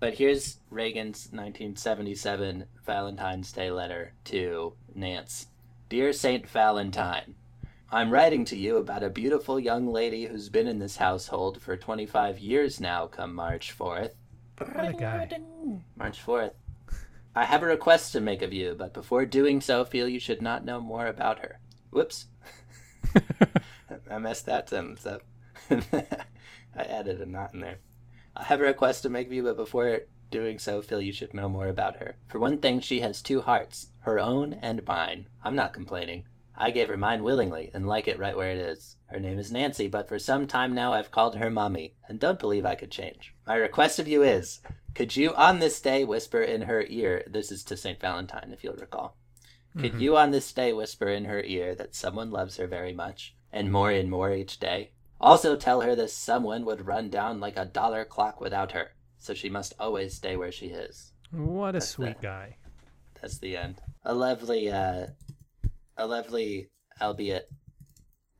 [0.00, 5.48] But here's Reagan's 1977 Valentine's Day letter to Nance.
[5.88, 7.34] Dear Saint Valentine,
[7.92, 11.76] I'm writing to you about a beautiful young lady who's been in this household for
[11.76, 13.06] 25 years now.
[13.06, 14.10] Come March 4th.
[14.58, 15.28] What a guy.
[15.94, 16.54] March 4th.
[17.36, 20.42] I have a request to make of you, but before doing so, feel you should
[20.42, 21.60] not know more about her.
[21.90, 22.26] Whoops.
[24.10, 25.22] I messed that sentence up.
[25.70, 27.78] I added a not in there.
[28.34, 30.00] I have a request to make of you, but before
[30.32, 32.16] doing so, feel you should know more about her.
[32.26, 35.28] For one thing, she has two hearts, her own and mine.
[35.44, 36.24] I'm not complaining.
[36.56, 38.96] I gave her mine willingly and like it right where it is.
[39.06, 42.38] Her name is Nancy, but for some time now I've called her Mommy, and don't
[42.38, 43.34] believe I could change.
[43.46, 44.60] My request of you is
[44.94, 48.00] could you on this day whisper in her ear, this is to St.
[48.00, 49.16] Valentine, if you'll recall.
[49.78, 53.34] Could you on this day whisper in her ear that someone loves her very much,
[53.52, 54.92] and more and more each day?
[55.20, 59.34] Also tell her that someone would run down like a dollar clock without her, so
[59.34, 61.12] she must always stay where she is.
[61.30, 62.56] What a That's sweet the- guy.
[63.20, 63.82] That's the end.
[64.02, 65.08] A lovely, uh,
[65.96, 67.48] a lovely, albeit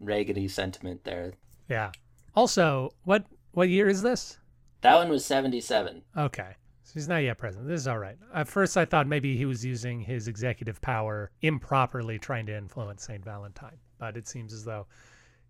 [0.01, 1.35] Reagan-y sentiment there.
[1.69, 1.93] Yeah.
[2.35, 4.39] Also, what what year is this?
[4.83, 6.03] That one was 77.
[6.17, 6.57] Okay.
[6.83, 7.69] So he's not yet president.
[7.69, 8.17] This is all right.
[8.35, 13.05] At first, I thought maybe he was using his executive power improperly trying to influence
[13.05, 13.25] St.
[13.25, 14.87] Valentine, but it seems as though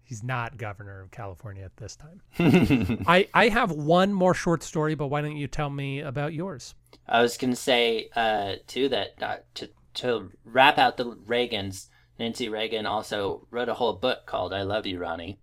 [0.03, 2.23] he's not governor of California at this time.
[3.07, 6.75] I, I have one more short story, but why don't you tell me about yours?
[7.07, 12.49] I was gonna say uh, too that uh, to to wrap out the Reagans, Nancy
[12.49, 15.39] Reagan also wrote a whole book called "I Love You, Ronnie."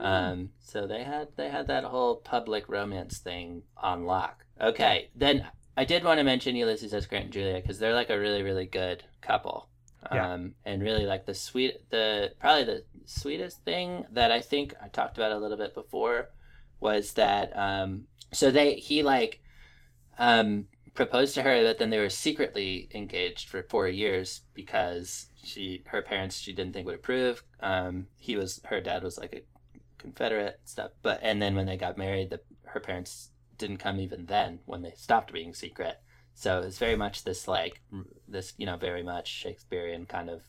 [0.00, 4.44] Um, so they had they had that whole public romance thing on lock.
[4.60, 7.06] Okay, then I did want to mention Ulysses S.
[7.06, 9.68] Grant and Julia because they're like a really really good couple.
[10.12, 10.34] Yeah.
[10.34, 14.88] Um, and really like the sweet the probably the sweetest thing that I think I
[14.88, 16.30] talked about a little bit before
[16.80, 19.40] was that um so they he like
[20.18, 25.82] um proposed to her but then they were secretly engaged for four years because she
[25.86, 27.42] her parents she didn't think would approve.
[27.60, 29.42] Um he was her dad was like a
[29.98, 34.26] confederate stuff but and then when they got married the her parents didn't come even
[34.26, 36.00] then when they stopped being secret.
[36.34, 37.80] So it's very much this like
[38.28, 40.42] this you know very much shakespearean kind of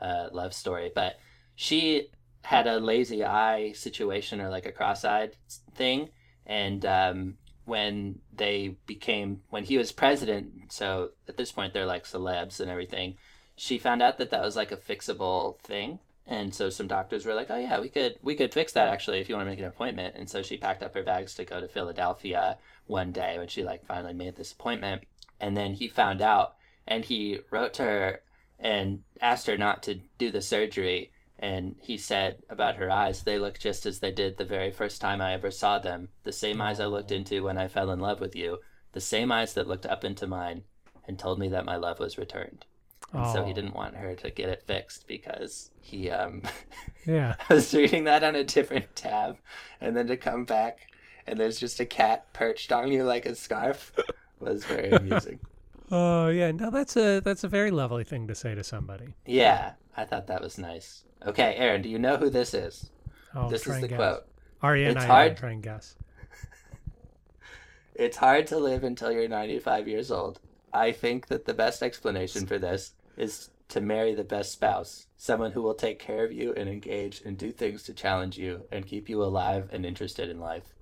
[0.00, 0.90] uh, love story.
[0.94, 1.18] But
[1.54, 2.08] she
[2.42, 5.36] had a lazy eye situation or like a cross-eyed
[5.74, 6.10] thing
[6.46, 12.04] and um, when they became when he was president so at this point they're like
[12.04, 13.16] celebs and everything
[13.56, 15.98] she found out that that was like a fixable thing.
[16.26, 19.20] And so some doctors were like oh yeah we could we could fix that actually
[19.20, 20.14] if you want to make an appointment.
[20.16, 23.62] And so she packed up her bags to go to philadelphia one day when she
[23.62, 25.04] like finally made this appointment.
[25.40, 26.54] And then he found out
[26.86, 28.20] and he wrote to her
[28.58, 33.38] and asked her not to do the surgery and he said about her eyes they
[33.38, 36.60] look just as they did the very first time i ever saw them the same
[36.62, 38.58] eyes i looked into when i fell in love with you
[38.92, 40.62] the same eyes that looked up into mine
[41.06, 42.64] and told me that my love was returned
[43.12, 43.54] and so he Oh.
[43.54, 46.42] didn't want her to get it fixed because he um
[47.06, 47.34] Yeah.
[47.50, 49.36] I was reading that on a different tab,
[49.80, 50.78] and then to come back
[51.26, 53.92] and there's just a cat perched on you like a scarf
[54.40, 55.40] was very amusing.
[55.94, 56.50] Oh yeah.
[56.52, 59.14] No, that's a that's a very lovely thing to say to somebody.
[59.26, 61.04] yeah, I thought that was nice.
[61.26, 62.90] Okay, Aaron, do you know who this is?
[63.34, 63.96] I'll this is the guess.
[63.98, 64.26] quote.
[64.62, 65.94] And It's I hard- try and guess.
[67.94, 70.40] It's hard to live until you're 95 years old.
[70.72, 75.52] I think that the best explanation for this is to marry the best spouse, someone
[75.52, 78.86] who will take care of you and engage and do things to challenge you and
[78.86, 80.72] keep you alive and interested in life.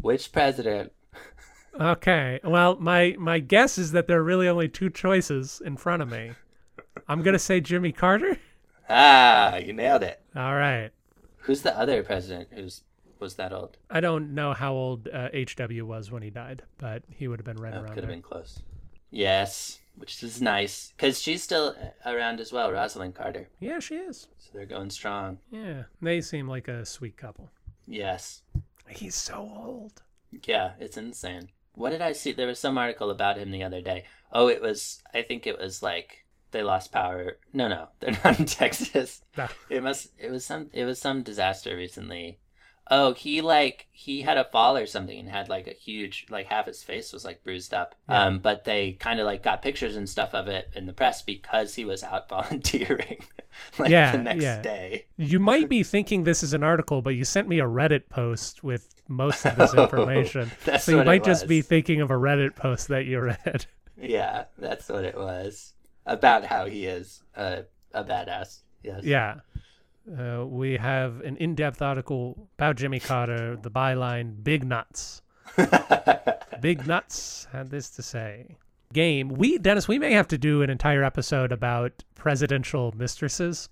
[0.00, 0.92] Which president
[1.78, 2.40] Okay.
[2.44, 6.10] Well, my my guess is that there are really only two choices in front of
[6.10, 6.32] me.
[7.08, 8.38] I'm gonna say Jimmy Carter.
[8.90, 10.20] Ah, you nailed it.
[10.34, 10.90] All right.
[11.38, 12.82] Who's the other president who's
[13.18, 13.76] was that old?
[13.90, 17.46] I don't know how old uh, HW was when he died, but he would have
[17.46, 18.60] been right Oh, around could have been close.
[19.10, 21.74] Yes, which is nice because she's still
[22.06, 23.48] around as well, Rosalynn Carter.
[23.60, 24.28] Yeah, she is.
[24.38, 25.38] So they're going strong.
[25.50, 27.50] Yeah, they seem like a sweet couple.
[27.86, 28.42] Yes.
[28.88, 30.02] He's so old.
[30.44, 31.48] Yeah, it's insane.
[31.78, 32.32] What did I see?
[32.32, 34.04] There was some article about him the other day.
[34.32, 35.00] Oh, it was.
[35.14, 37.38] I think it was like they lost power.
[37.52, 39.22] No, no, they're not in Texas.
[39.36, 39.46] No.
[39.70, 40.10] It must.
[40.18, 40.70] It was some.
[40.72, 42.40] It was some disaster recently.
[42.90, 46.46] Oh, he like he had a fall or something and had like a huge like
[46.46, 47.94] half his face was like bruised up.
[48.08, 48.24] Yeah.
[48.24, 51.22] Um, but they kind of like got pictures and stuff of it in the press
[51.22, 53.24] because he was out volunteering.
[53.78, 54.60] like Yeah, the next yeah.
[54.62, 55.06] day.
[55.16, 58.62] You might be thinking this is an article, but you sent me a Reddit post
[58.64, 60.50] with most of this information.
[60.64, 63.66] That's so you might just be thinking of a Reddit post that you read.
[64.00, 65.72] Yeah, that's what it was
[66.06, 68.60] about how he is a a badass.
[68.82, 69.02] Yes.
[69.04, 69.40] Yeah.
[70.16, 75.22] Uh, we have an in-depth article about Jimmy Carter, the byline "Big Nuts."
[76.60, 78.56] Big Nuts had this to say.
[78.92, 79.28] Game.
[79.28, 83.68] We Dennis, we may have to do an entire episode about presidential mistresses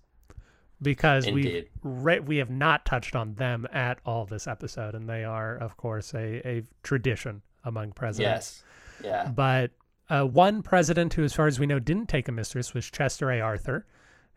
[0.82, 5.56] because we we have not touched on them at all this episode, and they are,
[5.56, 8.62] of course, a, a tradition among presidents.
[9.00, 9.10] Yes.
[9.10, 9.28] Yeah.
[9.28, 9.70] But
[10.08, 13.30] uh, one president who, as far as we know, didn't take a mistress was Chester
[13.30, 13.40] A.
[13.40, 13.86] Arthur.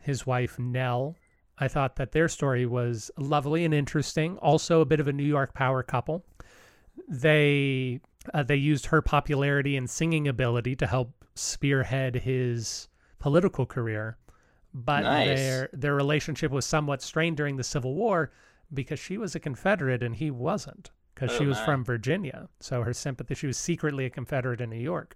[0.02, 1.16] His wife, Nell.
[1.60, 4.38] I thought that their story was lovely and interesting.
[4.38, 6.24] Also, a bit of a New York power couple.
[7.08, 8.02] They
[8.34, 12.88] uh, they used her popularity and singing ability to help spearhead his
[13.20, 14.18] political career.
[14.74, 15.26] But Nice.
[15.28, 18.32] their their relationship was somewhat strained during the Civil War
[18.74, 21.66] because she was a Confederate and he wasn't because she Oh, was my.
[21.66, 22.50] from Virginia.
[22.60, 25.16] So her sympathy, she was secretly a Confederate in New York,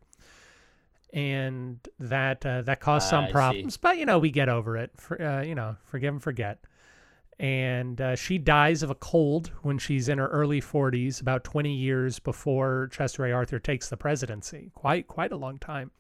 [1.13, 3.77] and that uh, that caused some problems.
[3.77, 4.91] But you know, we get over it.
[4.97, 6.59] For, uh, you know, forgive and forget.
[7.39, 11.73] And uh, she dies of a cold when she's in her early 40s, about 20
[11.73, 13.31] years before Chester A.
[13.31, 14.71] Arthur takes the presidency.
[14.73, 15.91] Quite quite a long time.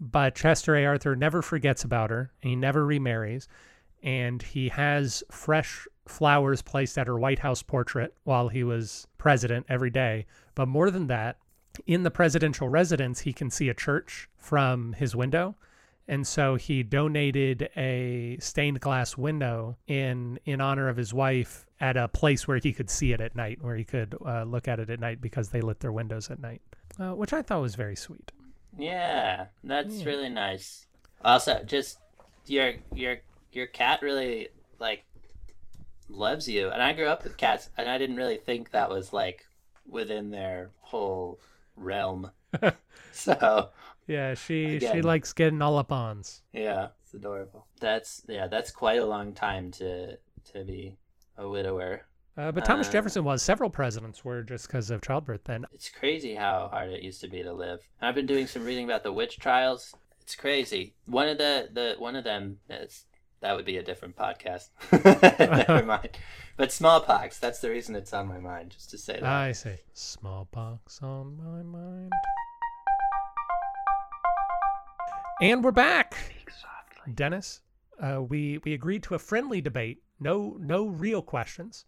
[0.00, 0.84] But Chester A.
[0.84, 2.32] Arthur never forgets about her.
[2.42, 3.48] And he never remarries,
[4.02, 9.66] and he has fresh flowers placed at her White House portrait while he was president
[9.68, 10.26] every day.
[10.56, 11.38] But more than that,
[11.86, 15.56] in the presidential residence, he can see a church from his window.
[16.08, 21.96] And so he donated a stained glass window in in honor of his wife at
[21.96, 24.80] a place where he could see it at night, where he could uh, look at
[24.80, 26.60] it at night because they lit their windows at night,
[26.98, 28.32] uh, which I thought was very sweet.
[28.76, 30.04] Yeah, that's Yeah.
[30.06, 30.86] really nice.
[31.24, 31.98] Also, just
[32.46, 33.18] your your
[33.52, 34.48] your cat really
[34.80, 35.04] like
[36.08, 39.12] loves you, and I grew up with cats, and I didn't really think that was
[39.12, 39.46] like
[39.88, 41.38] within their whole
[41.76, 42.30] realm.
[43.12, 43.70] so
[44.06, 46.42] Yeah, she she likes getting all up ons.
[46.52, 47.66] yeah, it's adorable.
[47.80, 50.16] That's yeah, that's quite a long time to
[50.52, 50.96] to be
[51.38, 52.02] a widower.
[52.36, 53.42] Uh, but Thomas Uh, Jefferson was.
[53.42, 55.44] Several presidents were just because of childbirth.
[55.44, 57.80] Then It's crazy how hard it used to be to live.
[58.00, 59.94] I've been doing some reading about the witch trials.
[60.22, 60.94] It's crazy.
[61.06, 63.04] One of the the one of them is
[63.42, 64.68] that would be a different podcast.
[65.68, 66.10] Never mind.
[66.56, 67.38] But smallpox.
[67.38, 68.70] That's the reason it's on my mind.
[68.70, 69.24] Just to say that.
[69.24, 72.12] I see smallpox on my mind.
[75.40, 76.14] And we're back,
[77.14, 77.62] Dennis.
[78.00, 80.02] Uh, we we agreed to a friendly debate.
[80.20, 81.84] No no real questions.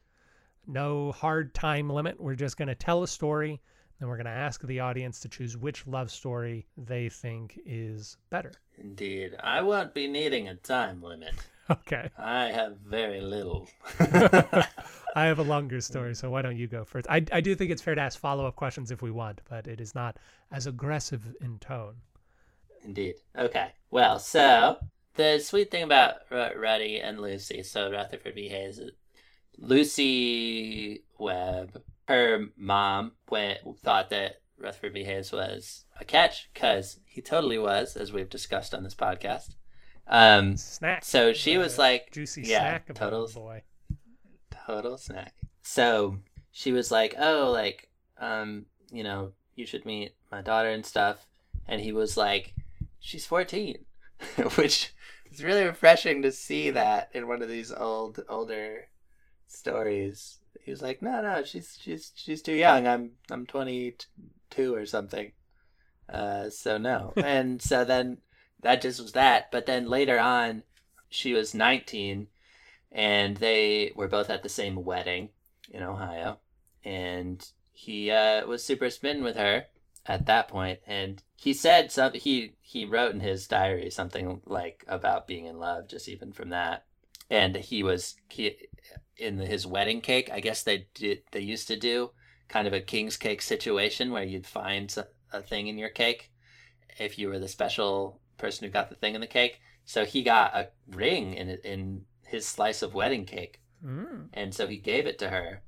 [0.67, 2.21] No hard time limit.
[2.21, 3.61] We're just going to tell a story,
[4.01, 8.17] then we're going to ask the audience to choose which love story they think is
[8.31, 8.53] better.
[8.79, 9.37] Indeed.
[9.43, 11.35] I won't be needing a time limit.
[11.70, 12.11] Okay.
[12.18, 13.66] I have very little.
[13.99, 17.07] I have a longer story, so why don't you go first?
[17.09, 19.66] I, I do think it's fair to ask follow up questions if we want, but
[19.66, 20.18] it is not
[20.53, 21.95] as aggressive in tone.
[22.85, 23.14] Indeed.
[23.35, 23.68] Okay.
[23.91, 24.77] Well, so
[25.14, 28.49] the sweet thing about R- Ruddy and Lucy, so Rutherford B.
[28.49, 28.81] Hayes,
[29.57, 35.05] Lucy Webb, her mom went, thought that Rutherford B.
[35.05, 39.55] Hayes was a catch because he totally was, as we've discussed on this podcast.
[40.07, 41.05] Um, Snack.
[41.05, 43.62] so she was like, juicy yeah, snack total boy.
[44.67, 45.35] total snack.
[45.62, 46.19] So
[46.51, 47.89] she was like, "Oh, like,
[48.19, 51.27] um, you know, you should meet my daughter and stuff."
[51.67, 52.55] And he was like,
[53.01, 53.85] "She's 14,"
[54.57, 54.95] which
[55.31, 58.89] is really refreshing to see that in one of these old, older
[59.47, 60.39] stories.
[60.65, 62.87] He was like, "No, no, she's she's she's too young.
[62.87, 65.33] I'm I'm 22 or something."
[66.09, 67.12] Uh, so no.
[67.17, 68.19] and so then
[68.62, 69.51] that just was that.
[69.51, 70.62] But then later on,
[71.09, 72.29] she was 19
[72.93, 75.31] and they were both at the same wedding
[75.71, 76.39] in Ohio.
[76.85, 79.67] And he uh, was super smitten with her
[80.07, 82.21] at that point, and he said something.
[82.21, 86.51] He he wrote in his diary something like about being in love, just even from
[86.51, 86.85] that.
[87.31, 88.57] and he was he
[89.16, 90.30] in his wedding cake.
[90.32, 92.11] I guess they did they used to do
[92.49, 94.95] kind of a king's cake situation where you'd find
[95.32, 96.30] a thing in your cake
[96.99, 99.61] if you were the special person who got the thing in the cake.
[99.85, 104.28] So he got a ring in in his slice of wedding cake, Mm.
[104.32, 105.62] and so he gave it to her,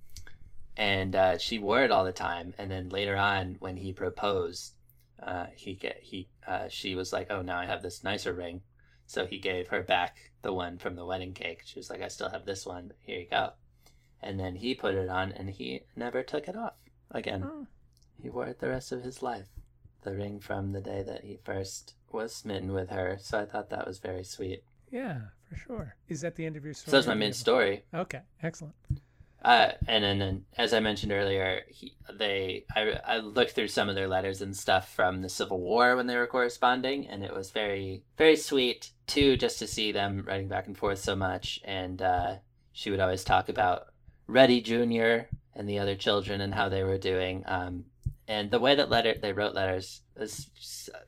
[0.77, 2.55] and uh, she wore it all the time.
[2.59, 4.73] And then later on, when he proposed,
[5.23, 8.63] uh, he get he uh, she was like, "Oh, now I have this nicer ring,"
[9.07, 11.63] so he gave her back the one from the wedding cake.
[11.65, 12.93] She was like, "I still have this one.
[13.01, 13.53] Here you go."
[14.23, 17.45] And then he put it on, and he never took it off again.
[17.45, 17.67] Oh.
[18.23, 19.49] He wore it the rest of his life.
[20.03, 23.19] The ring from the day that he first was smitten with her.
[23.21, 24.63] So I thought that was very sweet.
[24.91, 25.97] Yeah, for sure.
[26.09, 26.91] Is that the end of your story?
[26.91, 27.85] So that's my or do you main story.
[27.93, 28.75] Okay, excellent.
[29.47, 33.95] Uh, and then, as I mentioned earlier, he, they I, I looked through some of
[33.95, 37.53] their letters and stuff from the Civil War when they were corresponding, and it was
[37.53, 41.61] very very sweet too, just to see them writing back and forth so much.
[41.65, 42.35] And uh,
[42.73, 43.87] she would always talk about
[44.27, 47.45] Reddy Junior and the other children and how they were doing.
[47.47, 47.85] Um,
[48.27, 50.51] and the way that letter they wrote letters is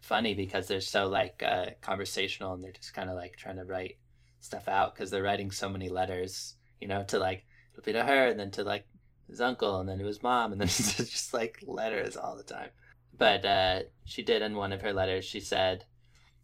[0.01, 3.65] funny because they're so like uh, conversational and they're just kind of like trying to
[3.65, 3.97] write
[4.39, 7.45] stuff out because they're writing so many letters, you know, to like
[7.85, 8.87] to her and then to like
[9.29, 12.71] his uncle and then to his mom and then just like letters all the time.
[13.17, 15.25] But uh, she did in one of her letters.
[15.25, 15.85] She said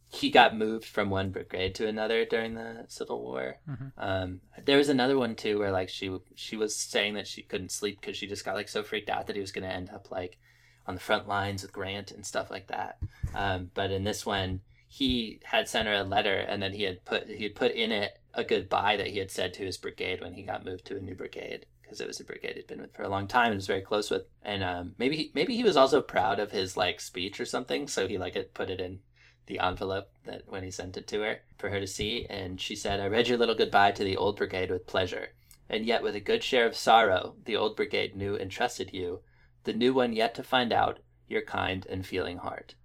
[0.09, 3.57] he got moved from one brigade to another during the Civil War.
[3.69, 3.93] Mhm.
[3.97, 7.73] Um, there was another one too where like she she was saying that she couldn't
[7.73, 9.91] sleep because she just got like so freaked out that he was going to end
[9.91, 10.39] up like
[10.87, 12.99] on the front lines with Grant and stuff like that.
[13.35, 14.61] Um, but in this one,
[14.95, 17.91] he had sent her a letter and then he had put he had put in
[17.91, 20.97] it a goodbye that he had said to his brigade when he got moved to
[20.97, 23.49] a new brigade because it was a brigade he'd been with for a long time
[23.51, 24.23] and was very close with.
[24.43, 27.89] And um, maybe he, maybe he was also proud of his like speech or something,
[27.89, 29.01] so he like had put it in
[29.47, 32.25] the envelope that when he sent it to her for her to see.
[32.31, 35.31] And she said, "I read your little goodbye to the old brigade with pleasure,
[35.69, 37.35] and yet with a good share of sorrow.
[37.45, 39.23] The old brigade knew and trusted you,
[39.65, 42.77] the new one yet to find out your kind and feeling heart."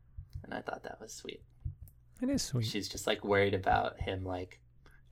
[0.43, 1.43] And I thought that was sweet.
[2.21, 2.65] It is sweet.
[2.65, 4.59] She's just like worried about him like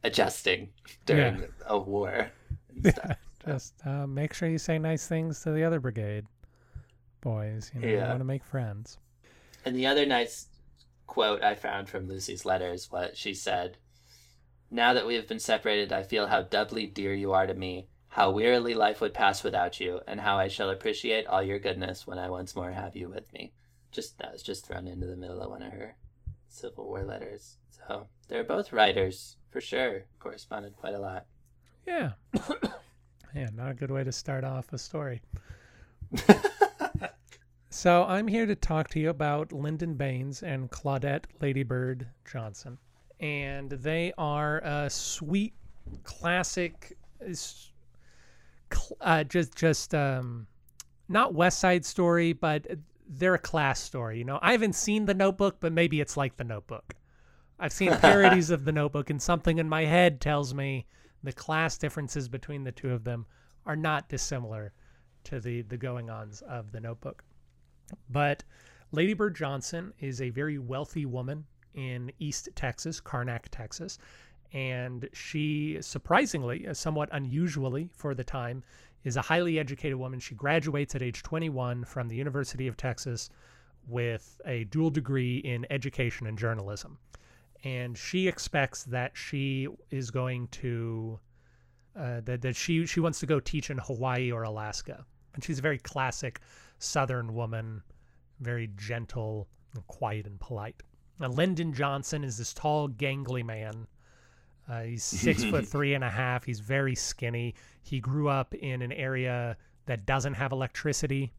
[0.04, 0.70] adjusting
[1.06, 1.46] during Yeah.
[1.66, 2.32] a war.
[2.70, 3.18] And Yeah, stuff.
[3.46, 6.26] just uh, make sure you say nice things to the other brigade
[7.22, 7.72] boys.
[7.74, 8.08] You know, you Yeah.
[8.10, 8.98] want to make friends.
[9.66, 10.48] And the other nice
[11.08, 13.78] quote I found from Lucy's letters was she said,
[14.70, 17.88] Now that we have been separated, I feel how doubly dear you are to me,
[18.10, 22.06] how wearily life would pass without you, and how I shall appreciate all your goodness
[22.06, 23.54] when I once more have you with me.
[23.92, 25.96] Just that was just thrown into the middle of one of her
[26.48, 27.58] Civil War letters.
[27.70, 30.06] So they're both writers, for sure.
[30.20, 31.26] Corresponded quite a lot.
[31.86, 32.12] Yeah.
[33.36, 35.22] yeah, not a good way to start off a story.
[37.78, 42.80] So I'm here to talk to you about Lyndon Baines and Claudette Ladybird Johnson.
[43.20, 45.54] And they are a sweet,
[46.04, 46.98] classic,
[49.00, 50.48] uh, just just um,
[51.08, 52.66] not West Side Story, but
[53.08, 54.18] they're a class story.
[54.18, 56.96] You know, I haven't seen The Notebook, but maybe it's like The Notebook.
[57.60, 60.86] I've seen parodies of The Notebook, and something in my head tells me
[61.24, 63.26] the class differences between the two of them
[63.66, 64.74] are not dissimilar
[65.24, 67.24] to the the going ons of The Notebook.
[68.10, 68.44] But
[68.92, 73.98] Lady Bird Johnson is a very wealthy woman in East Texas, Karnak, Texas.
[74.54, 78.64] And she, surprisingly, somewhat unusually for the time,
[79.08, 80.20] is a highly educated woman.
[80.20, 83.30] She graduates at age 21 from the University of Texas
[83.88, 86.98] with a dual degree in education and journalism.
[87.64, 91.22] And she expects that she is going to,
[91.98, 95.06] uh, that, that she, she wants to go teach in Hawaii or Alaska.
[95.34, 96.42] And she's a very classic
[96.80, 97.84] Southern woman,
[98.42, 100.84] very gentle, and quiet, and polite.
[101.18, 103.88] Now, Lyndon Johnson is this tall, gangly man.
[104.70, 106.44] Uh, he's six foot three and a half.
[106.44, 107.56] He's very skinny.
[107.82, 111.32] He grew up in an area that doesn't have electricity.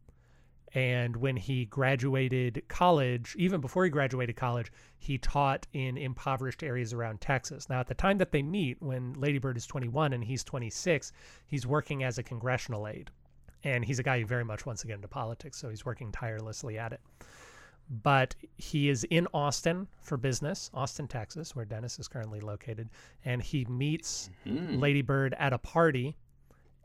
[0.75, 6.93] And when he graduated college, even before he graduated college, he taught in impoverished areas
[6.93, 7.69] around Texas.
[7.69, 11.11] Now, at the time that they meet, when Lady Bird is 21 and he's 26,
[11.47, 13.09] he's working as a congressional aide
[13.63, 16.11] and he's a guy who very much wants to get into politics, so he's working
[16.11, 17.01] tirelessly at it.
[17.89, 22.89] But he is in Austin for business, Austin, Texas, where Dennis is currently located,
[23.25, 24.79] and he meets Mm.
[24.79, 26.15] Lady Bird at a party,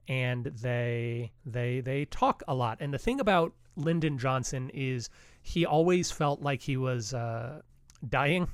[0.08, 2.78] and they they they talk a lot.
[2.80, 5.10] And the thing about Lyndon Johnson is
[5.42, 7.60] he always felt like he was uh,
[8.08, 8.48] dying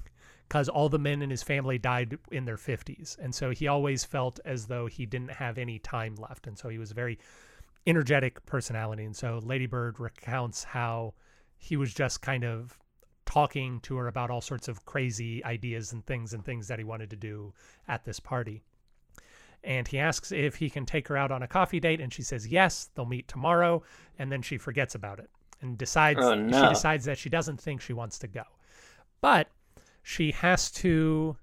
[0.49, 4.05] because all the men in his family died in their 50s, and so he always
[4.05, 7.17] felt as though he didn't have any time left, and so he was a very
[7.87, 9.05] energetic personality.
[9.05, 11.15] And so Lady Bird recounts how
[11.61, 12.77] he was just kind of
[13.27, 16.85] talking to her about all sorts of crazy ideas and things and things that he
[16.85, 17.53] wanted to do
[17.87, 18.63] at this party.
[19.63, 22.23] and he asks if he can take her out on a coffee date and she
[22.23, 23.83] says yes they'll meet tomorrow
[24.19, 25.29] and then she forgets about it
[25.61, 28.45] and decides Oh, she decides that she doesn't think she wants to go
[29.21, 29.49] but
[30.03, 31.37] she has to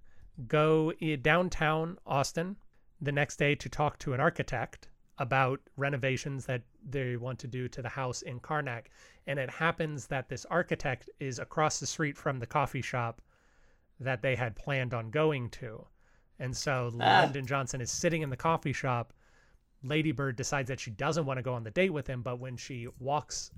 [0.48, 0.92] go
[1.22, 2.56] downtown austin
[3.00, 4.90] the next day to talk to an architect
[5.20, 8.86] about renovations that they want to do to the house in karnak
[9.26, 13.22] and it happens that this architect is across the street from the coffee shop
[14.00, 15.86] that they had planned on going to
[16.40, 17.22] and so Ah.
[17.24, 19.14] Lyndon Johnson is sitting in the coffee shop.
[19.84, 22.40] Lady Bird decides that she doesn't want to go on the date with him, but
[22.40, 23.52] when she walks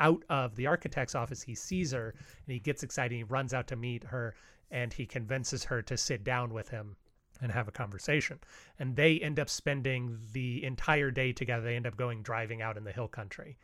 [0.00, 3.14] out of the architect's office, he sees her and he gets excited.
[3.14, 4.34] He runs out to meet her
[4.70, 6.96] and he convinces her to sit down with him
[7.44, 8.40] and have a conversation.
[8.78, 11.62] And they end up spending the entire day together.
[11.62, 13.58] They end up going driving out in the hill country.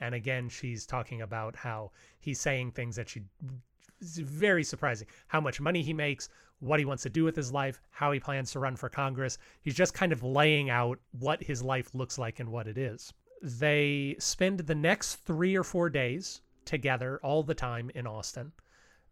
[0.00, 3.22] And again, she's talking about how he's saying things that she
[4.00, 6.28] very surprising how much money he makes,
[6.60, 9.38] what he wants to do with his life, how he plans to run for Congress.
[9.62, 13.12] He's just kind of laying out what his life looks like and what it is.
[13.42, 18.52] They spend the next three or four days together all the time in Austin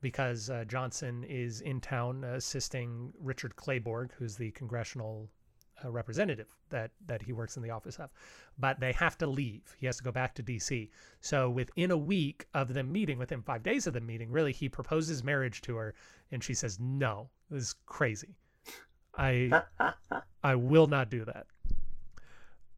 [0.03, 5.31] because uh, Johnson is in town assisting Richard Kleberg, who's the congressional
[5.83, 8.11] uh, representative that that he works in the office of.
[8.59, 9.75] But they have to leave.
[9.79, 10.91] He has to go back to D.C.
[11.21, 14.69] So within a week of them meeting, within five days of them meeting, really, he
[14.69, 15.95] proposes marriage to her,
[16.31, 18.35] and she says, "No, this is crazy.
[19.17, 19.63] I
[20.43, 21.47] I will not do that."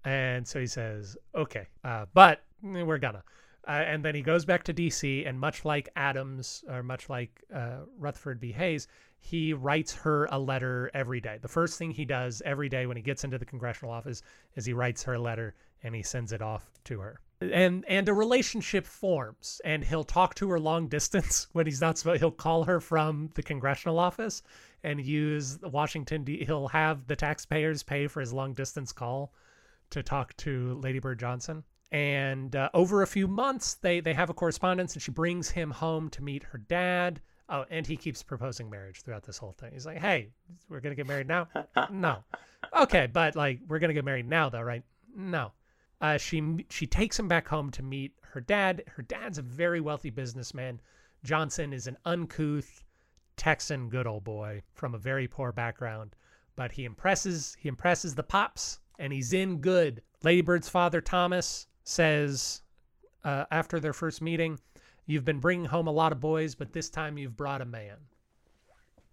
[0.04, 3.24] And so he says, "Okay, uh, but we're gonna."
[3.66, 7.42] Uh, and then he goes back to DC, and much like Adams, or much like
[7.54, 8.52] uh, Rutherford B.
[8.52, 8.88] Hayes,
[9.20, 11.38] he writes her a letter every day.
[11.40, 14.22] The first thing he does every day when he gets into the congressional office
[14.54, 17.20] is he writes her a letter and he sends it off to her.
[17.40, 21.98] And and a relationship forms, and he'll talk to her long distance when he's not
[21.98, 22.20] supposed.
[22.20, 24.42] He'll call her from the congressional office
[24.82, 26.24] and use the Washington.
[26.24, 29.32] D he'll have the taxpayers pay for his long distance call
[29.90, 31.64] to talk to Lady Bird Johnson.
[31.94, 35.70] And uh, over a few months, they they have a correspondence, and she brings him
[35.70, 37.20] home to meet her dad.
[37.48, 39.70] Oh, and he keeps proposing marriage throughout this whole thing.
[39.72, 40.30] He's like, "Hey,
[40.68, 41.46] we're gonna get married now."
[41.92, 42.24] no,
[42.80, 44.82] okay, but like we're gonna get married now, though, right?
[45.14, 45.52] No.
[46.00, 48.82] Uh, she she takes him back home to meet her dad.
[48.88, 50.80] Her dad's a very wealthy businessman.
[51.22, 52.82] Johnson is an uncouth
[53.36, 56.16] Texan good old boy from a very poor background,
[56.56, 60.02] but he impresses he impresses the pops, and he's in good.
[60.24, 62.62] ladybird's father Thomas says
[63.22, 64.58] uh, after their first meeting,
[65.06, 67.96] "You've been bringing home a lot of boys, but this time you've brought a man."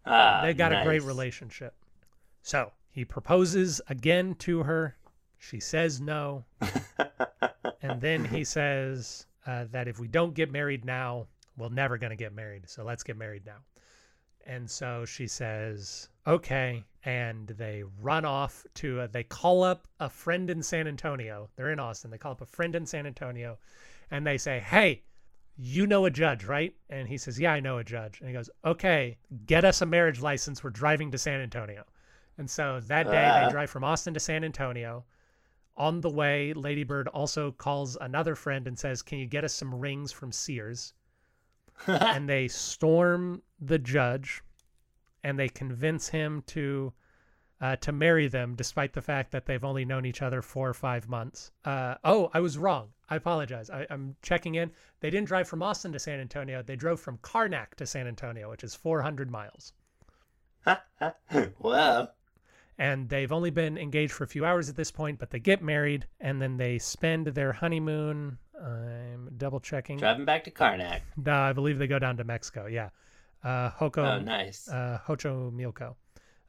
[0.05, 1.75] Ah, they got a great relationship.
[2.41, 4.95] So he proposes again to her.
[5.37, 6.45] She says no.
[7.81, 12.11] and then he says uh, that if we don't get married now, we're never going
[12.11, 12.69] to get married.
[12.69, 13.57] So let's get married now.
[14.45, 16.83] And so she says, okay.
[17.03, 21.49] And they run off to, uh, they call up a friend in San Antonio.
[21.55, 22.11] They're in Austin.
[22.11, 23.57] They call up a friend in San Antonio
[24.11, 25.01] and they say, hey,
[25.57, 26.75] you know a judge, right?
[26.89, 28.19] And he says, yeah, I know a judge.
[28.19, 30.63] And he goes, okay, get us a marriage license.
[30.63, 31.85] We're driving to San Antonio.
[32.37, 33.45] And so that day Ah.
[33.45, 35.05] they drive from Austin to San Antonio.
[35.77, 39.53] On the way, Lady Bird also calls another friend and says, can you get us
[39.53, 40.93] some rings from Sears?
[41.87, 44.43] and they storm the judge
[45.23, 46.93] and they convince him to
[47.61, 50.73] uh, to marry them despite the fact that they've only known each other four or
[50.73, 51.51] five months.
[51.63, 52.89] Uh, oh, I was wrong.
[53.07, 53.69] I apologize.
[53.69, 54.71] I, I'm checking in.
[54.99, 56.63] They didn't drive from Austin to San Antonio.
[56.63, 59.73] They drove from Karnak to San Antonio, which is 400 miles.
[61.59, 62.09] wow.
[62.77, 65.61] And they've only been engaged for a few hours at this point, but they get
[65.61, 68.39] married and then they spend their honeymoon.
[68.59, 69.97] I'm double checking.
[69.97, 71.01] Driving back to Karnak.
[71.17, 72.65] No, I believe they go down to Mexico.
[72.65, 72.89] Yeah.
[73.43, 74.67] Uh, Hoko, Oh, nice.
[74.69, 75.95] uh, Xochimilco.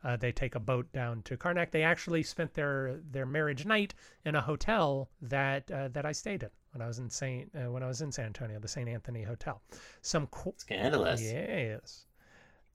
[0.05, 1.71] Uh, they take a boat down to Karnak.
[1.71, 6.43] They actually spent their their marriage night in a hotel that uh, that I stayed
[6.43, 8.89] in when I was in Saint uh, when I was in San Antonio, the Saint
[8.89, 9.63] Anthony Hotel.
[10.01, 11.23] Some Scandalous.
[11.23, 12.07] Yes.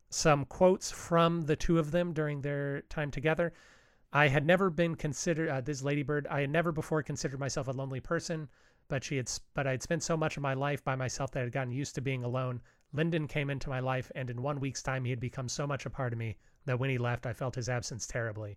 [0.09, 3.51] Some quotes from the two of them during their time together.
[4.13, 6.28] I had never been considered uh, this ladybird.
[6.28, 8.47] I had never before considered myself a lonely person,
[8.88, 11.41] but she had, but I had spent so much of my life by myself that
[11.41, 12.61] I had gotten used to being alone.
[12.97, 15.85] Lyndon came into my life, and in one week's time, he had become so much
[15.85, 16.35] a part of me
[16.65, 18.53] that when he left, I felt his absence terribly.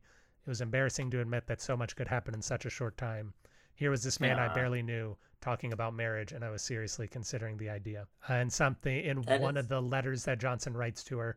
[0.47, 3.35] It was embarrassing to admit that so much could happen in such a short time.
[3.75, 7.59] Here was this man I barely knew talking about marriage, and I was seriously considering
[7.59, 8.07] the idea.
[8.29, 11.37] and something in That one is- of the letters that Johnson writes to her.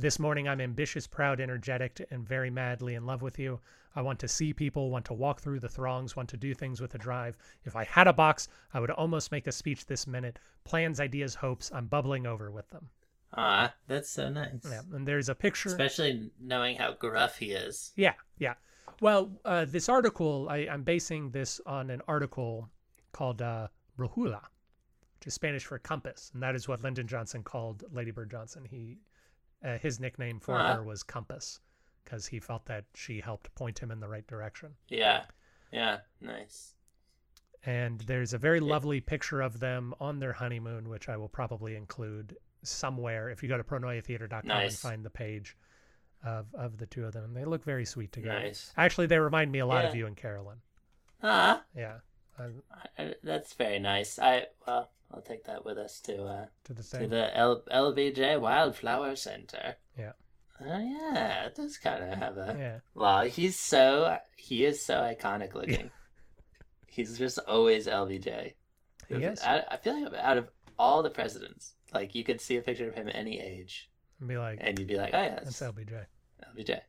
[0.00, 3.60] This morning, I'm ambitious, proud, energetic, and very madly in love with you.
[3.94, 6.80] I want to see people, want to walk through the throngs, want to do things
[6.80, 7.36] with a drive.
[7.64, 10.38] If I had a box, I would almost make a speech this minute.
[10.64, 11.70] Plans, ideas, hopes.
[11.74, 12.88] I'm bubbling over with them.
[13.36, 14.64] Ah, that's so nice.
[14.64, 15.68] Yeah, and there's a picture.
[15.68, 17.92] Especially knowing how gruff he is.
[17.94, 18.54] Yeah, yeah.
[19.02, 22.70] Well, uh, this article, I, I'm basing this on an article
[23.12, 24.40] called uh, Brujula,
[25.18, 28.64] which is Spanish for compass, and that is what Lyndon Johnson called Lady Bird Johnson.
[28.64, 28.96] He,
[29.64, 30.76] uh, his nickname for Huh.
[30.76, 31.60] her was Compass,
[32.04, 34.74] because he felt that she helped point him in the right direction.
[34.88, 35.24] Yeah.
[35.72, 35.98] Yeah.
[36.20, 36.74] Nice.
[37.66, 41.76] And there's a very lovely picture of them on their honeymoon, which I will probably
[41.76, 43.28] include somewhere.
[43.28, 45.56] If you go to pronoyatheater.com and find the page
[46.24, 48.40] of, of the two of them, they look very sweet together.
[48.40, 48.72] Nice.
[48.78, 50.58] Actually, they remind me a lot of you and Carolyn.
[51.22, 51.98] Ah, Yeah.
[52.98, 54.18] I- that's very nice.
[54.18, 58.40] I well, I'll take that with us to uh to the to the L- LBJ
[58.40, 59.76] Wildflower Center.
[59.98, 60.12] Yeah.
[60.62, 62.56] Oh yeah, it does kind of have a.
[62.58, 62.78] Yeah.
[62.94, 65.86] Well, he's so he is so iconic looking.
[65.86, 65.88] Yeah.
[66.86, 68.52] he's just always LBJ.
[69.08, 69.42] Yes.
[69.42, 72.88] I, I feel like out of all the presidents, like you could see a picture
[72.88, 75.72] of him any age, And be like, and you'd be like, oh yeah, that's that's
[75.76, 76.04] LBJ.
[76.56, 76.80] LBJ.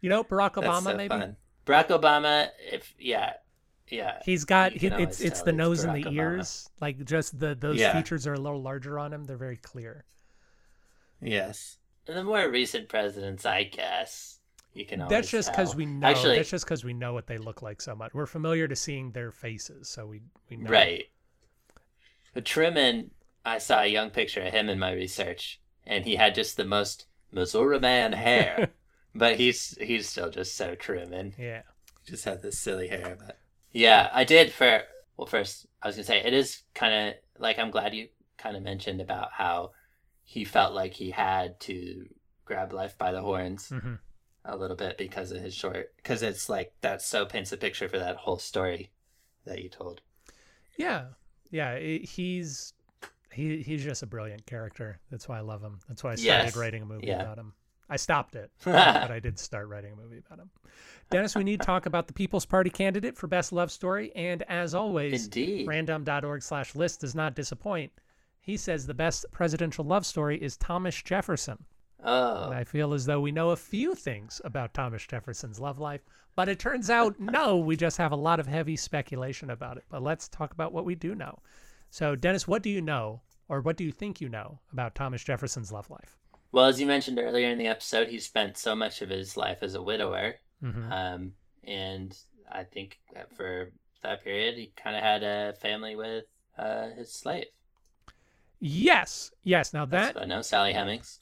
[0.00, 1.08] You know, Barack Obama, so maybe?
[1.08, 1.36] fun.
[1.66, 3.34] Barack Obama, if yeah,
[3.92, 7.78] yeah, He's got he, it's it's the nose and the ears, like just the those
[7.78, 7.92] Yeah.
[7.92, 9.24] features are a little larger on him.
[9.24, 10.04] They're very clear.
[11.20, 11.78] yes.
[12.08, 14.40] And the more recent presidents, I guess
[14.74, 15.06] you can.
[15.08, 16.08] That's just because we know.
[16.08, 18.12] Actually, that's just because we know what they look like so much.
[18.12, 20.20] We're familiar to seeing their faces, so we
[20.50, 20.68] we know.
[20.70, 21.04] Right.
[22.34, 23.10] But Truman,
[23.44, 26.64] I saw a young picture of him in my research, and he had just the
[26.64, 28.70] most Missouri man hair.
[29.14, 31.34] but he's he's still just so Truman.
[31.38, 31.62] Yeah.
[32.04, 33.16] He just had this silly hair.
[33.16, 33.38] But
[33.72, 34.82] yeah, I did for
[35.16, 35.26] well.
[35.26, 38.08] First, I was gonna say it is kind of like I'm glad you
[38.38, 39.72] kind of mentioned about how
[40.24, 42.06] he felt like he had to
[42.44, 43.94] grab life by the horns hmm
[44.44, 45.94] a little bit because of his short.
[45.96, 48.90] Because it's like that so paints a picture for that whole story
[49.44, 50.00] that you told.
[50.76, 51.04] Yeah.
[51.50, 51.74] Yeah.
[51.74, 52.72] it- he's
[53.32, 54.98] he he's just a brilliant character.
[55.10, 55.78] That's why I love him.
[55.88, 56.56] That's why I started Yes.
[56.56, 57.22] writing a movie Yeah.
[57.22, 57.54] about him.
[57.88, 60.50] I stopped it, but I did start writing a movie about him.
[61.10, 64.42] Dennis, we need to talk about the People's Party candidate for best love story, and
[64.44, 65.66] as always, Indeed.
[65.66, 67.92] random.org slash list does not disappoint.
[68.40, 71.64] He says the best presidential love story is Thomas Jefferson.
[72.02, 72.46] Oh.
[72.46, 76.00] And I feel as though we know a few things about Thomas Jefferson's love life,
[76.34, 79.84] but it turns out no, we just have a lot of heavy speculation about it.
[79.90, 81.38] But let's talk about what we do know.
[81.90, 85.22] So, Dennis, what do you know, or what do you think you know about Thomas
[85.22, 86.16] Jefferson's love life?
[86.52, 89.58] Well, as you mentioned earlier in the episode, he spent so much of his life
[89.62, 90.36] as a widower.
[90.60, 91.32] hmm Um,
[91.64, 92.16] and
[92.50, 93.72] I think that for
[94.02, 96.24] that period, he kind of had a family with
[96.58, 97.46] uh, his slave.
[98.60, 99.72] Yes, yes.
[99.72, 101.18] Now That's that what I know, Sally Hemings.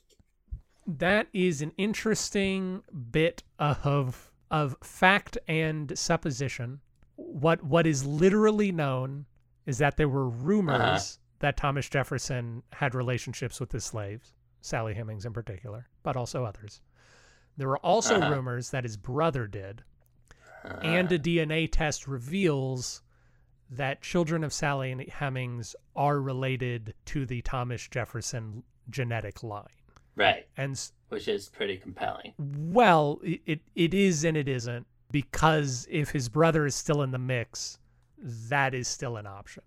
[0.87, 6.81] that is an interesting bit of of fact and supposition.
[7.17, 9.27] What what is literally known
[9.67, 10.99] is that there were rumors Uh-huh.
[11.39, 16.81] that Thomas Jefferson had relationships with his slaves, Sally Hemings in particular, but also others.
[17.57, 18.31] There were also Uh-huh.
[18.31, 19.83] rumors that his brother did,
[20.65, 23.03] Uh, and a DNA test reveals
[23.71, 29.67] that children of Sally and Hemings are related to the Thomas Jefferson genetic line.
[30.17, 32.35] right, And which is pretty compelling.
[32.39, 37.11] well, it, it it is and it isn't because if his brother is still in
[37.11, 37.79] the mix,
[38.19, 39.63] that is still an option.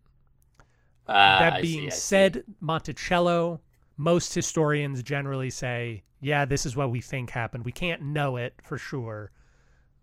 [1.08, 1.98] Uh, that being see.
[1.98, 3.62] said, Monticello,
[3.98, 7.66] most historians generally say, yeah, this is what we think happened.
[7.66, 9.32] We can't know it for sure,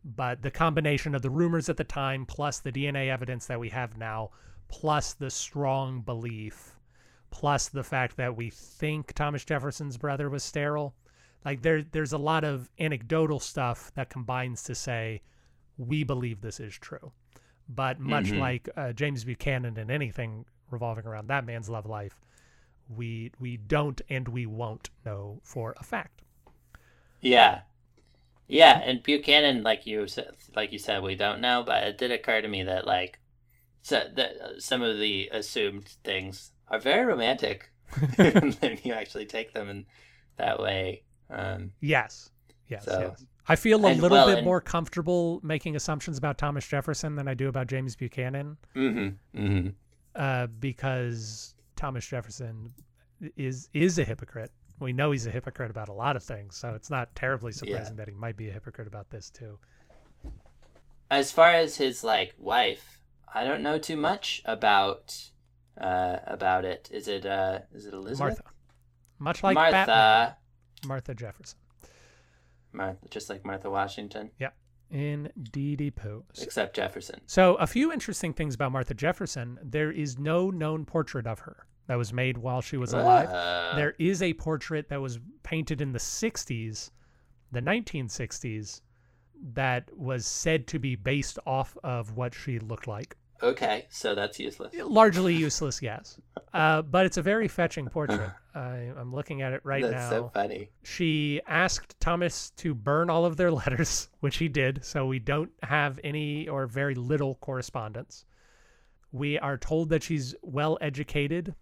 [0.05, 3.71] but the combination of the rumors at the time plus the DNA evidence that we
[3.71, 4.31] have now,
[4.69, 6.77] plus the strong belief,
[7.31, 10.95] plus the fact that we think Thomas Jefferson's brother was sterile,
[11.45, 15.23] like there there's a lot of anecdotal stuff that combines to say
[15.79, 17.13] we believe this is true.
[17.69, 18.39] But much Mhm.
[18.39, 22.21] like uh, James Buchanan and anything revolving around that man's love life,
[22.95, 26.23] we we don't and we won't know for a fact.
[27.21, 27.61] Yeah,
[28.49, 32.11] yeah, and Buchanan, like you said, like you said, we don't know, but it did
[32.11, 33.19] occur to me that like,
[33.83, 37.71] so that some of the assumed things are very romantic,
[38.19, 39.87] and then you actually take them in
[40.37, 41.03] that way.
[41.29, 42.31] Um, Yes,
[42.69, 43.25] yes, So- yes.
[43.49, 47.17] I feel a and, little well, bit and- more comfortable making assumptions about Thomas Jefferson
[47.17, 49.69] than I do about James Buchanan, hmm hmm
[50.15, 52.75] uh, because Thomas Jefferson
[53.39, 54.53] is is a hypocrite.
[54.81, 57.97] We know he's a hypocrite about a lot of things, so it's not terribly surprising
[57.97, 59.59] that he might be a hypocrite about this too.
[61.11, 63.01] As far as his like wife,
[63.33, 65.31] I don't know too much about
[65.81, 66.91] uh about it.
[66.93, 68.19] Is it uh is it Elizabeth?
[68.21, 68.43] Martha,
[69.19, 69.73] much like Martha.
[69.73, 70.35] Batman,
[70.87, 71.59] Martha Jefferson.
[72.73, 74.51] Martha, just like Martha Washington, Yeah.
[74.91, 76.25] Indeedy poo.
[76.43, 77.21] except Jefferson.
[77.27, 79.59] So, a few interesting things about Martha Jefferson.
[79.63, 83.29] There is no known portrait of her that was made while she was alive.
[83.29, 86.93] Uh, there is a portrait that was painted in the 60s,
[87.51, 88.83] the 1960s,
[89.55, 93.17] that was said to be based off of what she looked like.
[93.43, 94.73] Okay, so that's useless.
[94.73, 96.17] Largely useless, yes.
[96.55, 98.31] Uh, but it's a very fetching portrait.
[98.55, 100.11] I, I'm looking at it right that's now.
[100.11, 100.71] so funny.
[100.85, 105.51] She asked Thomas to burn all of their letters, which he did, so we don't
[105.65, 108.27] have any or very little correspondence.
[109.11, 111.53] We are told that she's well educated,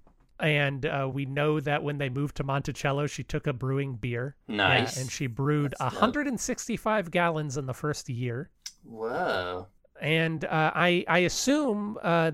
[0.40, 4.36] and uh, we know that when they moved to Monticello, she took a brewing beer.
[4.46, 4.96] Yeah, Nice.
[5.00, 6.00] and she brewed That's dope.
[6.02, 8.50] 165 gallons in the first year.
[8.84, 9.66] Whoa,
[10.00, 12.30] And uh, I, I assume uh,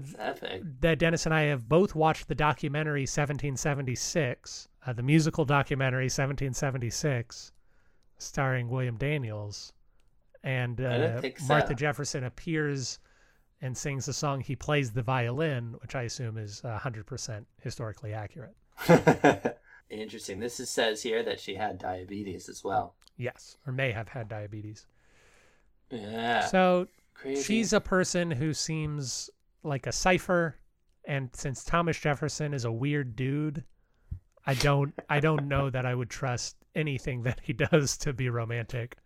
[0.80, 7.52] that Dennis and I have both watched the documentary 1776, uh, the musical documentary 1776,
[8.18, 9.72] starring William Daniels,
[10.42, 11.46] and uh, think so.
[11.46, 12.98] Martha Jefferson appears
[13.64, 14.42] and sings the song.
[14.42, 18.54] He plays the violin, which I assume is uh, 100% historically accurate.
[19.90, 20.38] Interesting.
[20.38, 22.94] This is, says here that she had diabetes as well.
[23.16, 24.86] Yes, or may have had diabetes.
[25.90, 26.44] Yeah.
[26.44, 27.42] So Crazy.
[27.42, 29.30] she's a person who seems
[29.62, 30.56] like a cipher,
[31.06, 33.64] and since Thomas Jefferson is a weird dude,
[34.46, 38.28] I don't I don't know that I would trust anything that he does to be
[38.28, 38.96] romantic.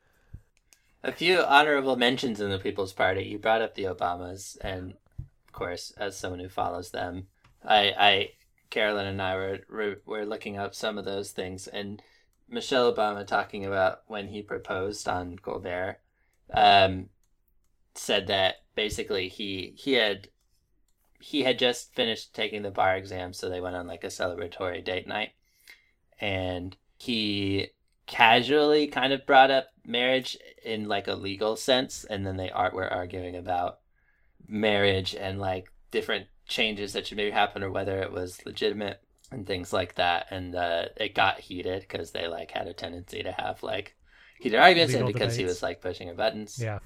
[1.05, 3.23] A few honorable mentions in the People's Party.
[3.25, 7.29] You brought up the Obamas, and of course, as someone who follows them,
[7.65, 8.31] I, I,
[8.71, 12.03] Carolyn and I were, were looking up some of those things, and
[12.49, 15.99] Michelle Obama talking about when he proposed on Colbert,
[16.53, 17.11] um,
[17.95, 20.29] said that basically he he had
[21.21, 24.85] he had just finished taking the bar exam, so they went on like a celebratory
[24.85, 25.31] date night,
[26.21, 27.69] and he
[28.09, 32.73] casually kind of brought up marriage in like a legal sense and then they are
[32.75, 33.79] were arguing about
[34.49, 39.01] marriage and like different changes that should maybe happen or whether it was legitimate
[39.31, 43.23] and things like that and uh, it got heated because they like had a tendency
[43.23, 43.95] to have like
[44.41, 46.59] heated arguments and because he was like pushing her buttons.
[46.61, 46.79] Yeah,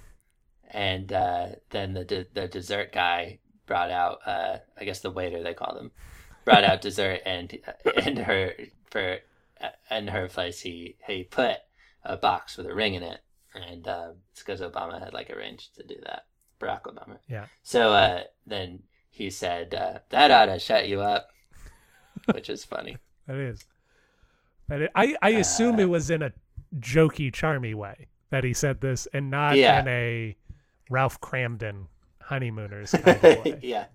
[0.71, 5.43] and uh, then the de- the dessert guy brought out uh, I guess the waiter
[5.43, 5.93] they called him
[6.45, 7.57] brought out dessert and
[7.97, 8.55] and her
[8.91, 9.19] for
[9.91, 11.57] in her place he he put
[12.05, 13.21] a box with a ring in it
[13.55, 16.27] and uh, it's because Obama had like arranged to do that
[16.61, 17.47] Barack Obama Yeah.
[17.63, 21.29] so uh, then he said uh, that ought to shut you up
[22.35, 22.97] which is funny
[23.27, 23.65] that is.
[24.69, 26.33] But I I assume Uh, it was in a
[26.79, 29.81] jokey, charmy way that he said this, and not Yeah.
[29.81, 30.37] in a
[30.89, 31.87] Ralph Kramden
[32.23, 33.59] honeymooners kind of way.
[33.63, 33.87] yeah.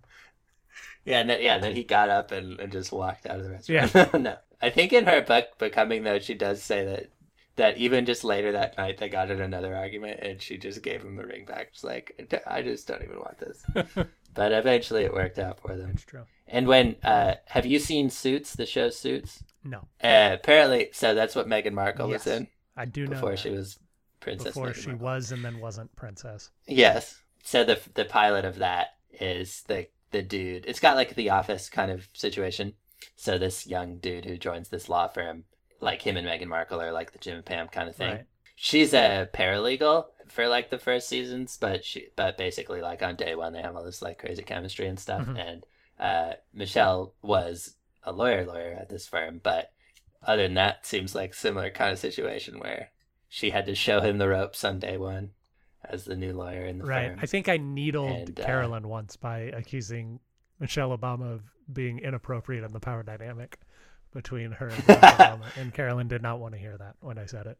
[1.05, 3.51] Yeah, and then, yeah, then he got up and, and just walked out of the
[3.51, 3.91] restaurant.
[3.95, 4.09] Yeah.
[4.19, 4.37] no.
[4.61, 7.09] I think in her book Becoming though she does say that
[7.57, 11.01] that even just later that night they got in another argument and she just gave
[11.01, 11.69] him the ring back.
[11.73, 13.63] She's like, I just don't even want this.
[14.35, 15.89] but eventually it worked out for them.
[15.93, 16.23] It's true.
[16.47, 19.43] And when uh have you seen Suits, the show Suits?
[19.63, 23.49] No, Uh, apparently so that's what Meghan Markle was in I do know before she
[23.49, 23.79] was
[24.19, 25.05] Princess before Meghan she Markle.
[25.05, 26.51] was and then wasn't princess.
[26.67, 27.21] Yes.
[27.43, 28.89] So the the pilot of that
[29.19, 30.65] is the the dude.
[30.67, 32.73] It's got like the office kind of situation.
[33.15, 35.43] So this young dude who joins this law firm,
[35.81, 38.11] like him and Meghan Markle are like the Jim and Pam kind of thing.
[38.11, 38.25] Right.
[38.55, 43.35] She's a paralegal for like the first seasons, but she but basically like on day
[43.35, 45.25] one they have all this like crazy chemistry and stuff.
[45.27, 45.37] Mhm.
[45.37, 45.65] And
[45.99, 49.71] uh, Michelle was a lawyer lawyer at this firm, but
[50.23, 52.89] other than that, seems like similar kind of situation where
[53.29, 55.31] she had to show him the ropes on day one
[55.85, 57.09] as the new lawyer in the Right.
[57.11, 57.19] firm.
[57.21, 60.19] I think I needled And, uh, Carolyn once by accusing
[60.59, 61.41] Michelle Obama of
[61.71, 63.59] being inappropriate in the power dynamic
[64.13, 67.45] between her and Obama, and Carolyn did not want to hear that when I said
[67.45, 67.57] it.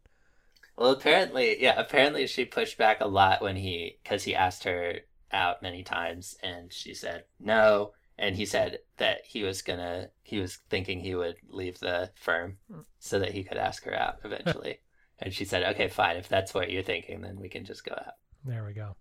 [0.77, 4.99] Well, apparently, yeah, apparently she pushed back a lot when he, because he asked her
[5.31, 7.93] out many times, and she said no.
[8.19, 12.57] And he said that he was gonna, he was thinking he would leave the firm
[12.99, 14.79] so that he could ask her out eventually.
[15.19, 17.93] and she said, okay, fine, if that's what you're thinking, then we can just go
[17.93, 18.13] out.
[18.43, 18.95] There we go.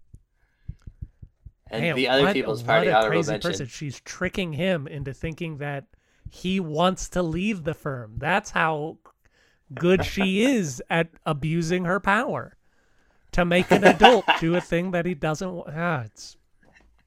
[1.71, 3.51] And Man, the other what- People's what Party a honorable crazy mention.
[3.51, 3.67] person.
[3.67, 5.85] She's tricking him into thinking that
[6.31, 8.15] he wants to leave the firm.
[8.19, 8.99] That's how
[9.75, 12.57] good she is at abusing her power
[13.33, 15.71] to make an adult do a thing that he doesn't want.
[15.75, 16.37] Ah, it's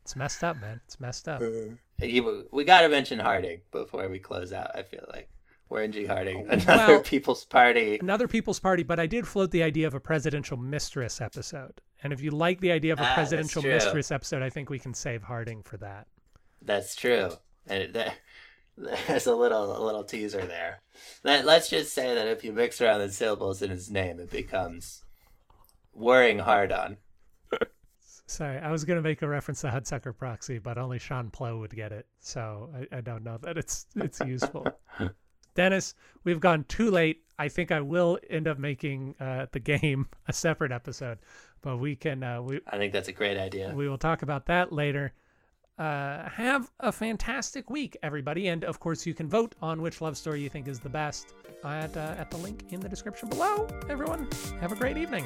[0.02, 0.82] it's messed up, man.
[0.86, 1.42] It's messed up.
[1.42, 4.72] You- we got to mention Harding before we close out.
[4.76, 5.30] I feel like
[5.70, 6.06] Warren G.
[6.06, 8.00] Harding, another Well- People's Party.
[8.02, 11.80] Another People's Party, but I did float the idea of a presidential mistress episode.
[12.04, 14.80] And if you like the idea of a Ah, presidential mistress episode, I think we
[14.80, 16.08] can save Harding for that.
[16.62, 17.32] That's true.
[17.68, 18.16] And that,
[19.08, 20.82] there's a little a little teaser there.
[21.24, 24.32] Let, let's just say that if you mix around the syllables in his name, it
[24.32, 25.04] becomes
[25.94, 26.98] worrying hard on.
[28.26, 31.58] Sorry, I was going to make a reference to Hudsucker Proxy, but only Sean Plow
[31.58, 32.06] would get it.
[32.20, 34.66] So I, I don't know that it's it's useful.
[35.56, 37.24] Dennis, we've gone too late.
[37.38, 41.20] I think I will end up making uh, the game a separate episode,
[41.62, 42.24] but we can.
[42.24, 43.72] Uh, we I think that's a great idea.
[43.74, 45.14] we will talk about that later.
[45.78, 50.18] Uh, have a fantastic week, everybody, and of course, you can vote on which love
[50.18, 51.34] story you think is the best
[51.64, 53.66] at uh, at the link in the description below.
[53.90, 54.28] Everyone,
[54.60, 55.26] have a great evening.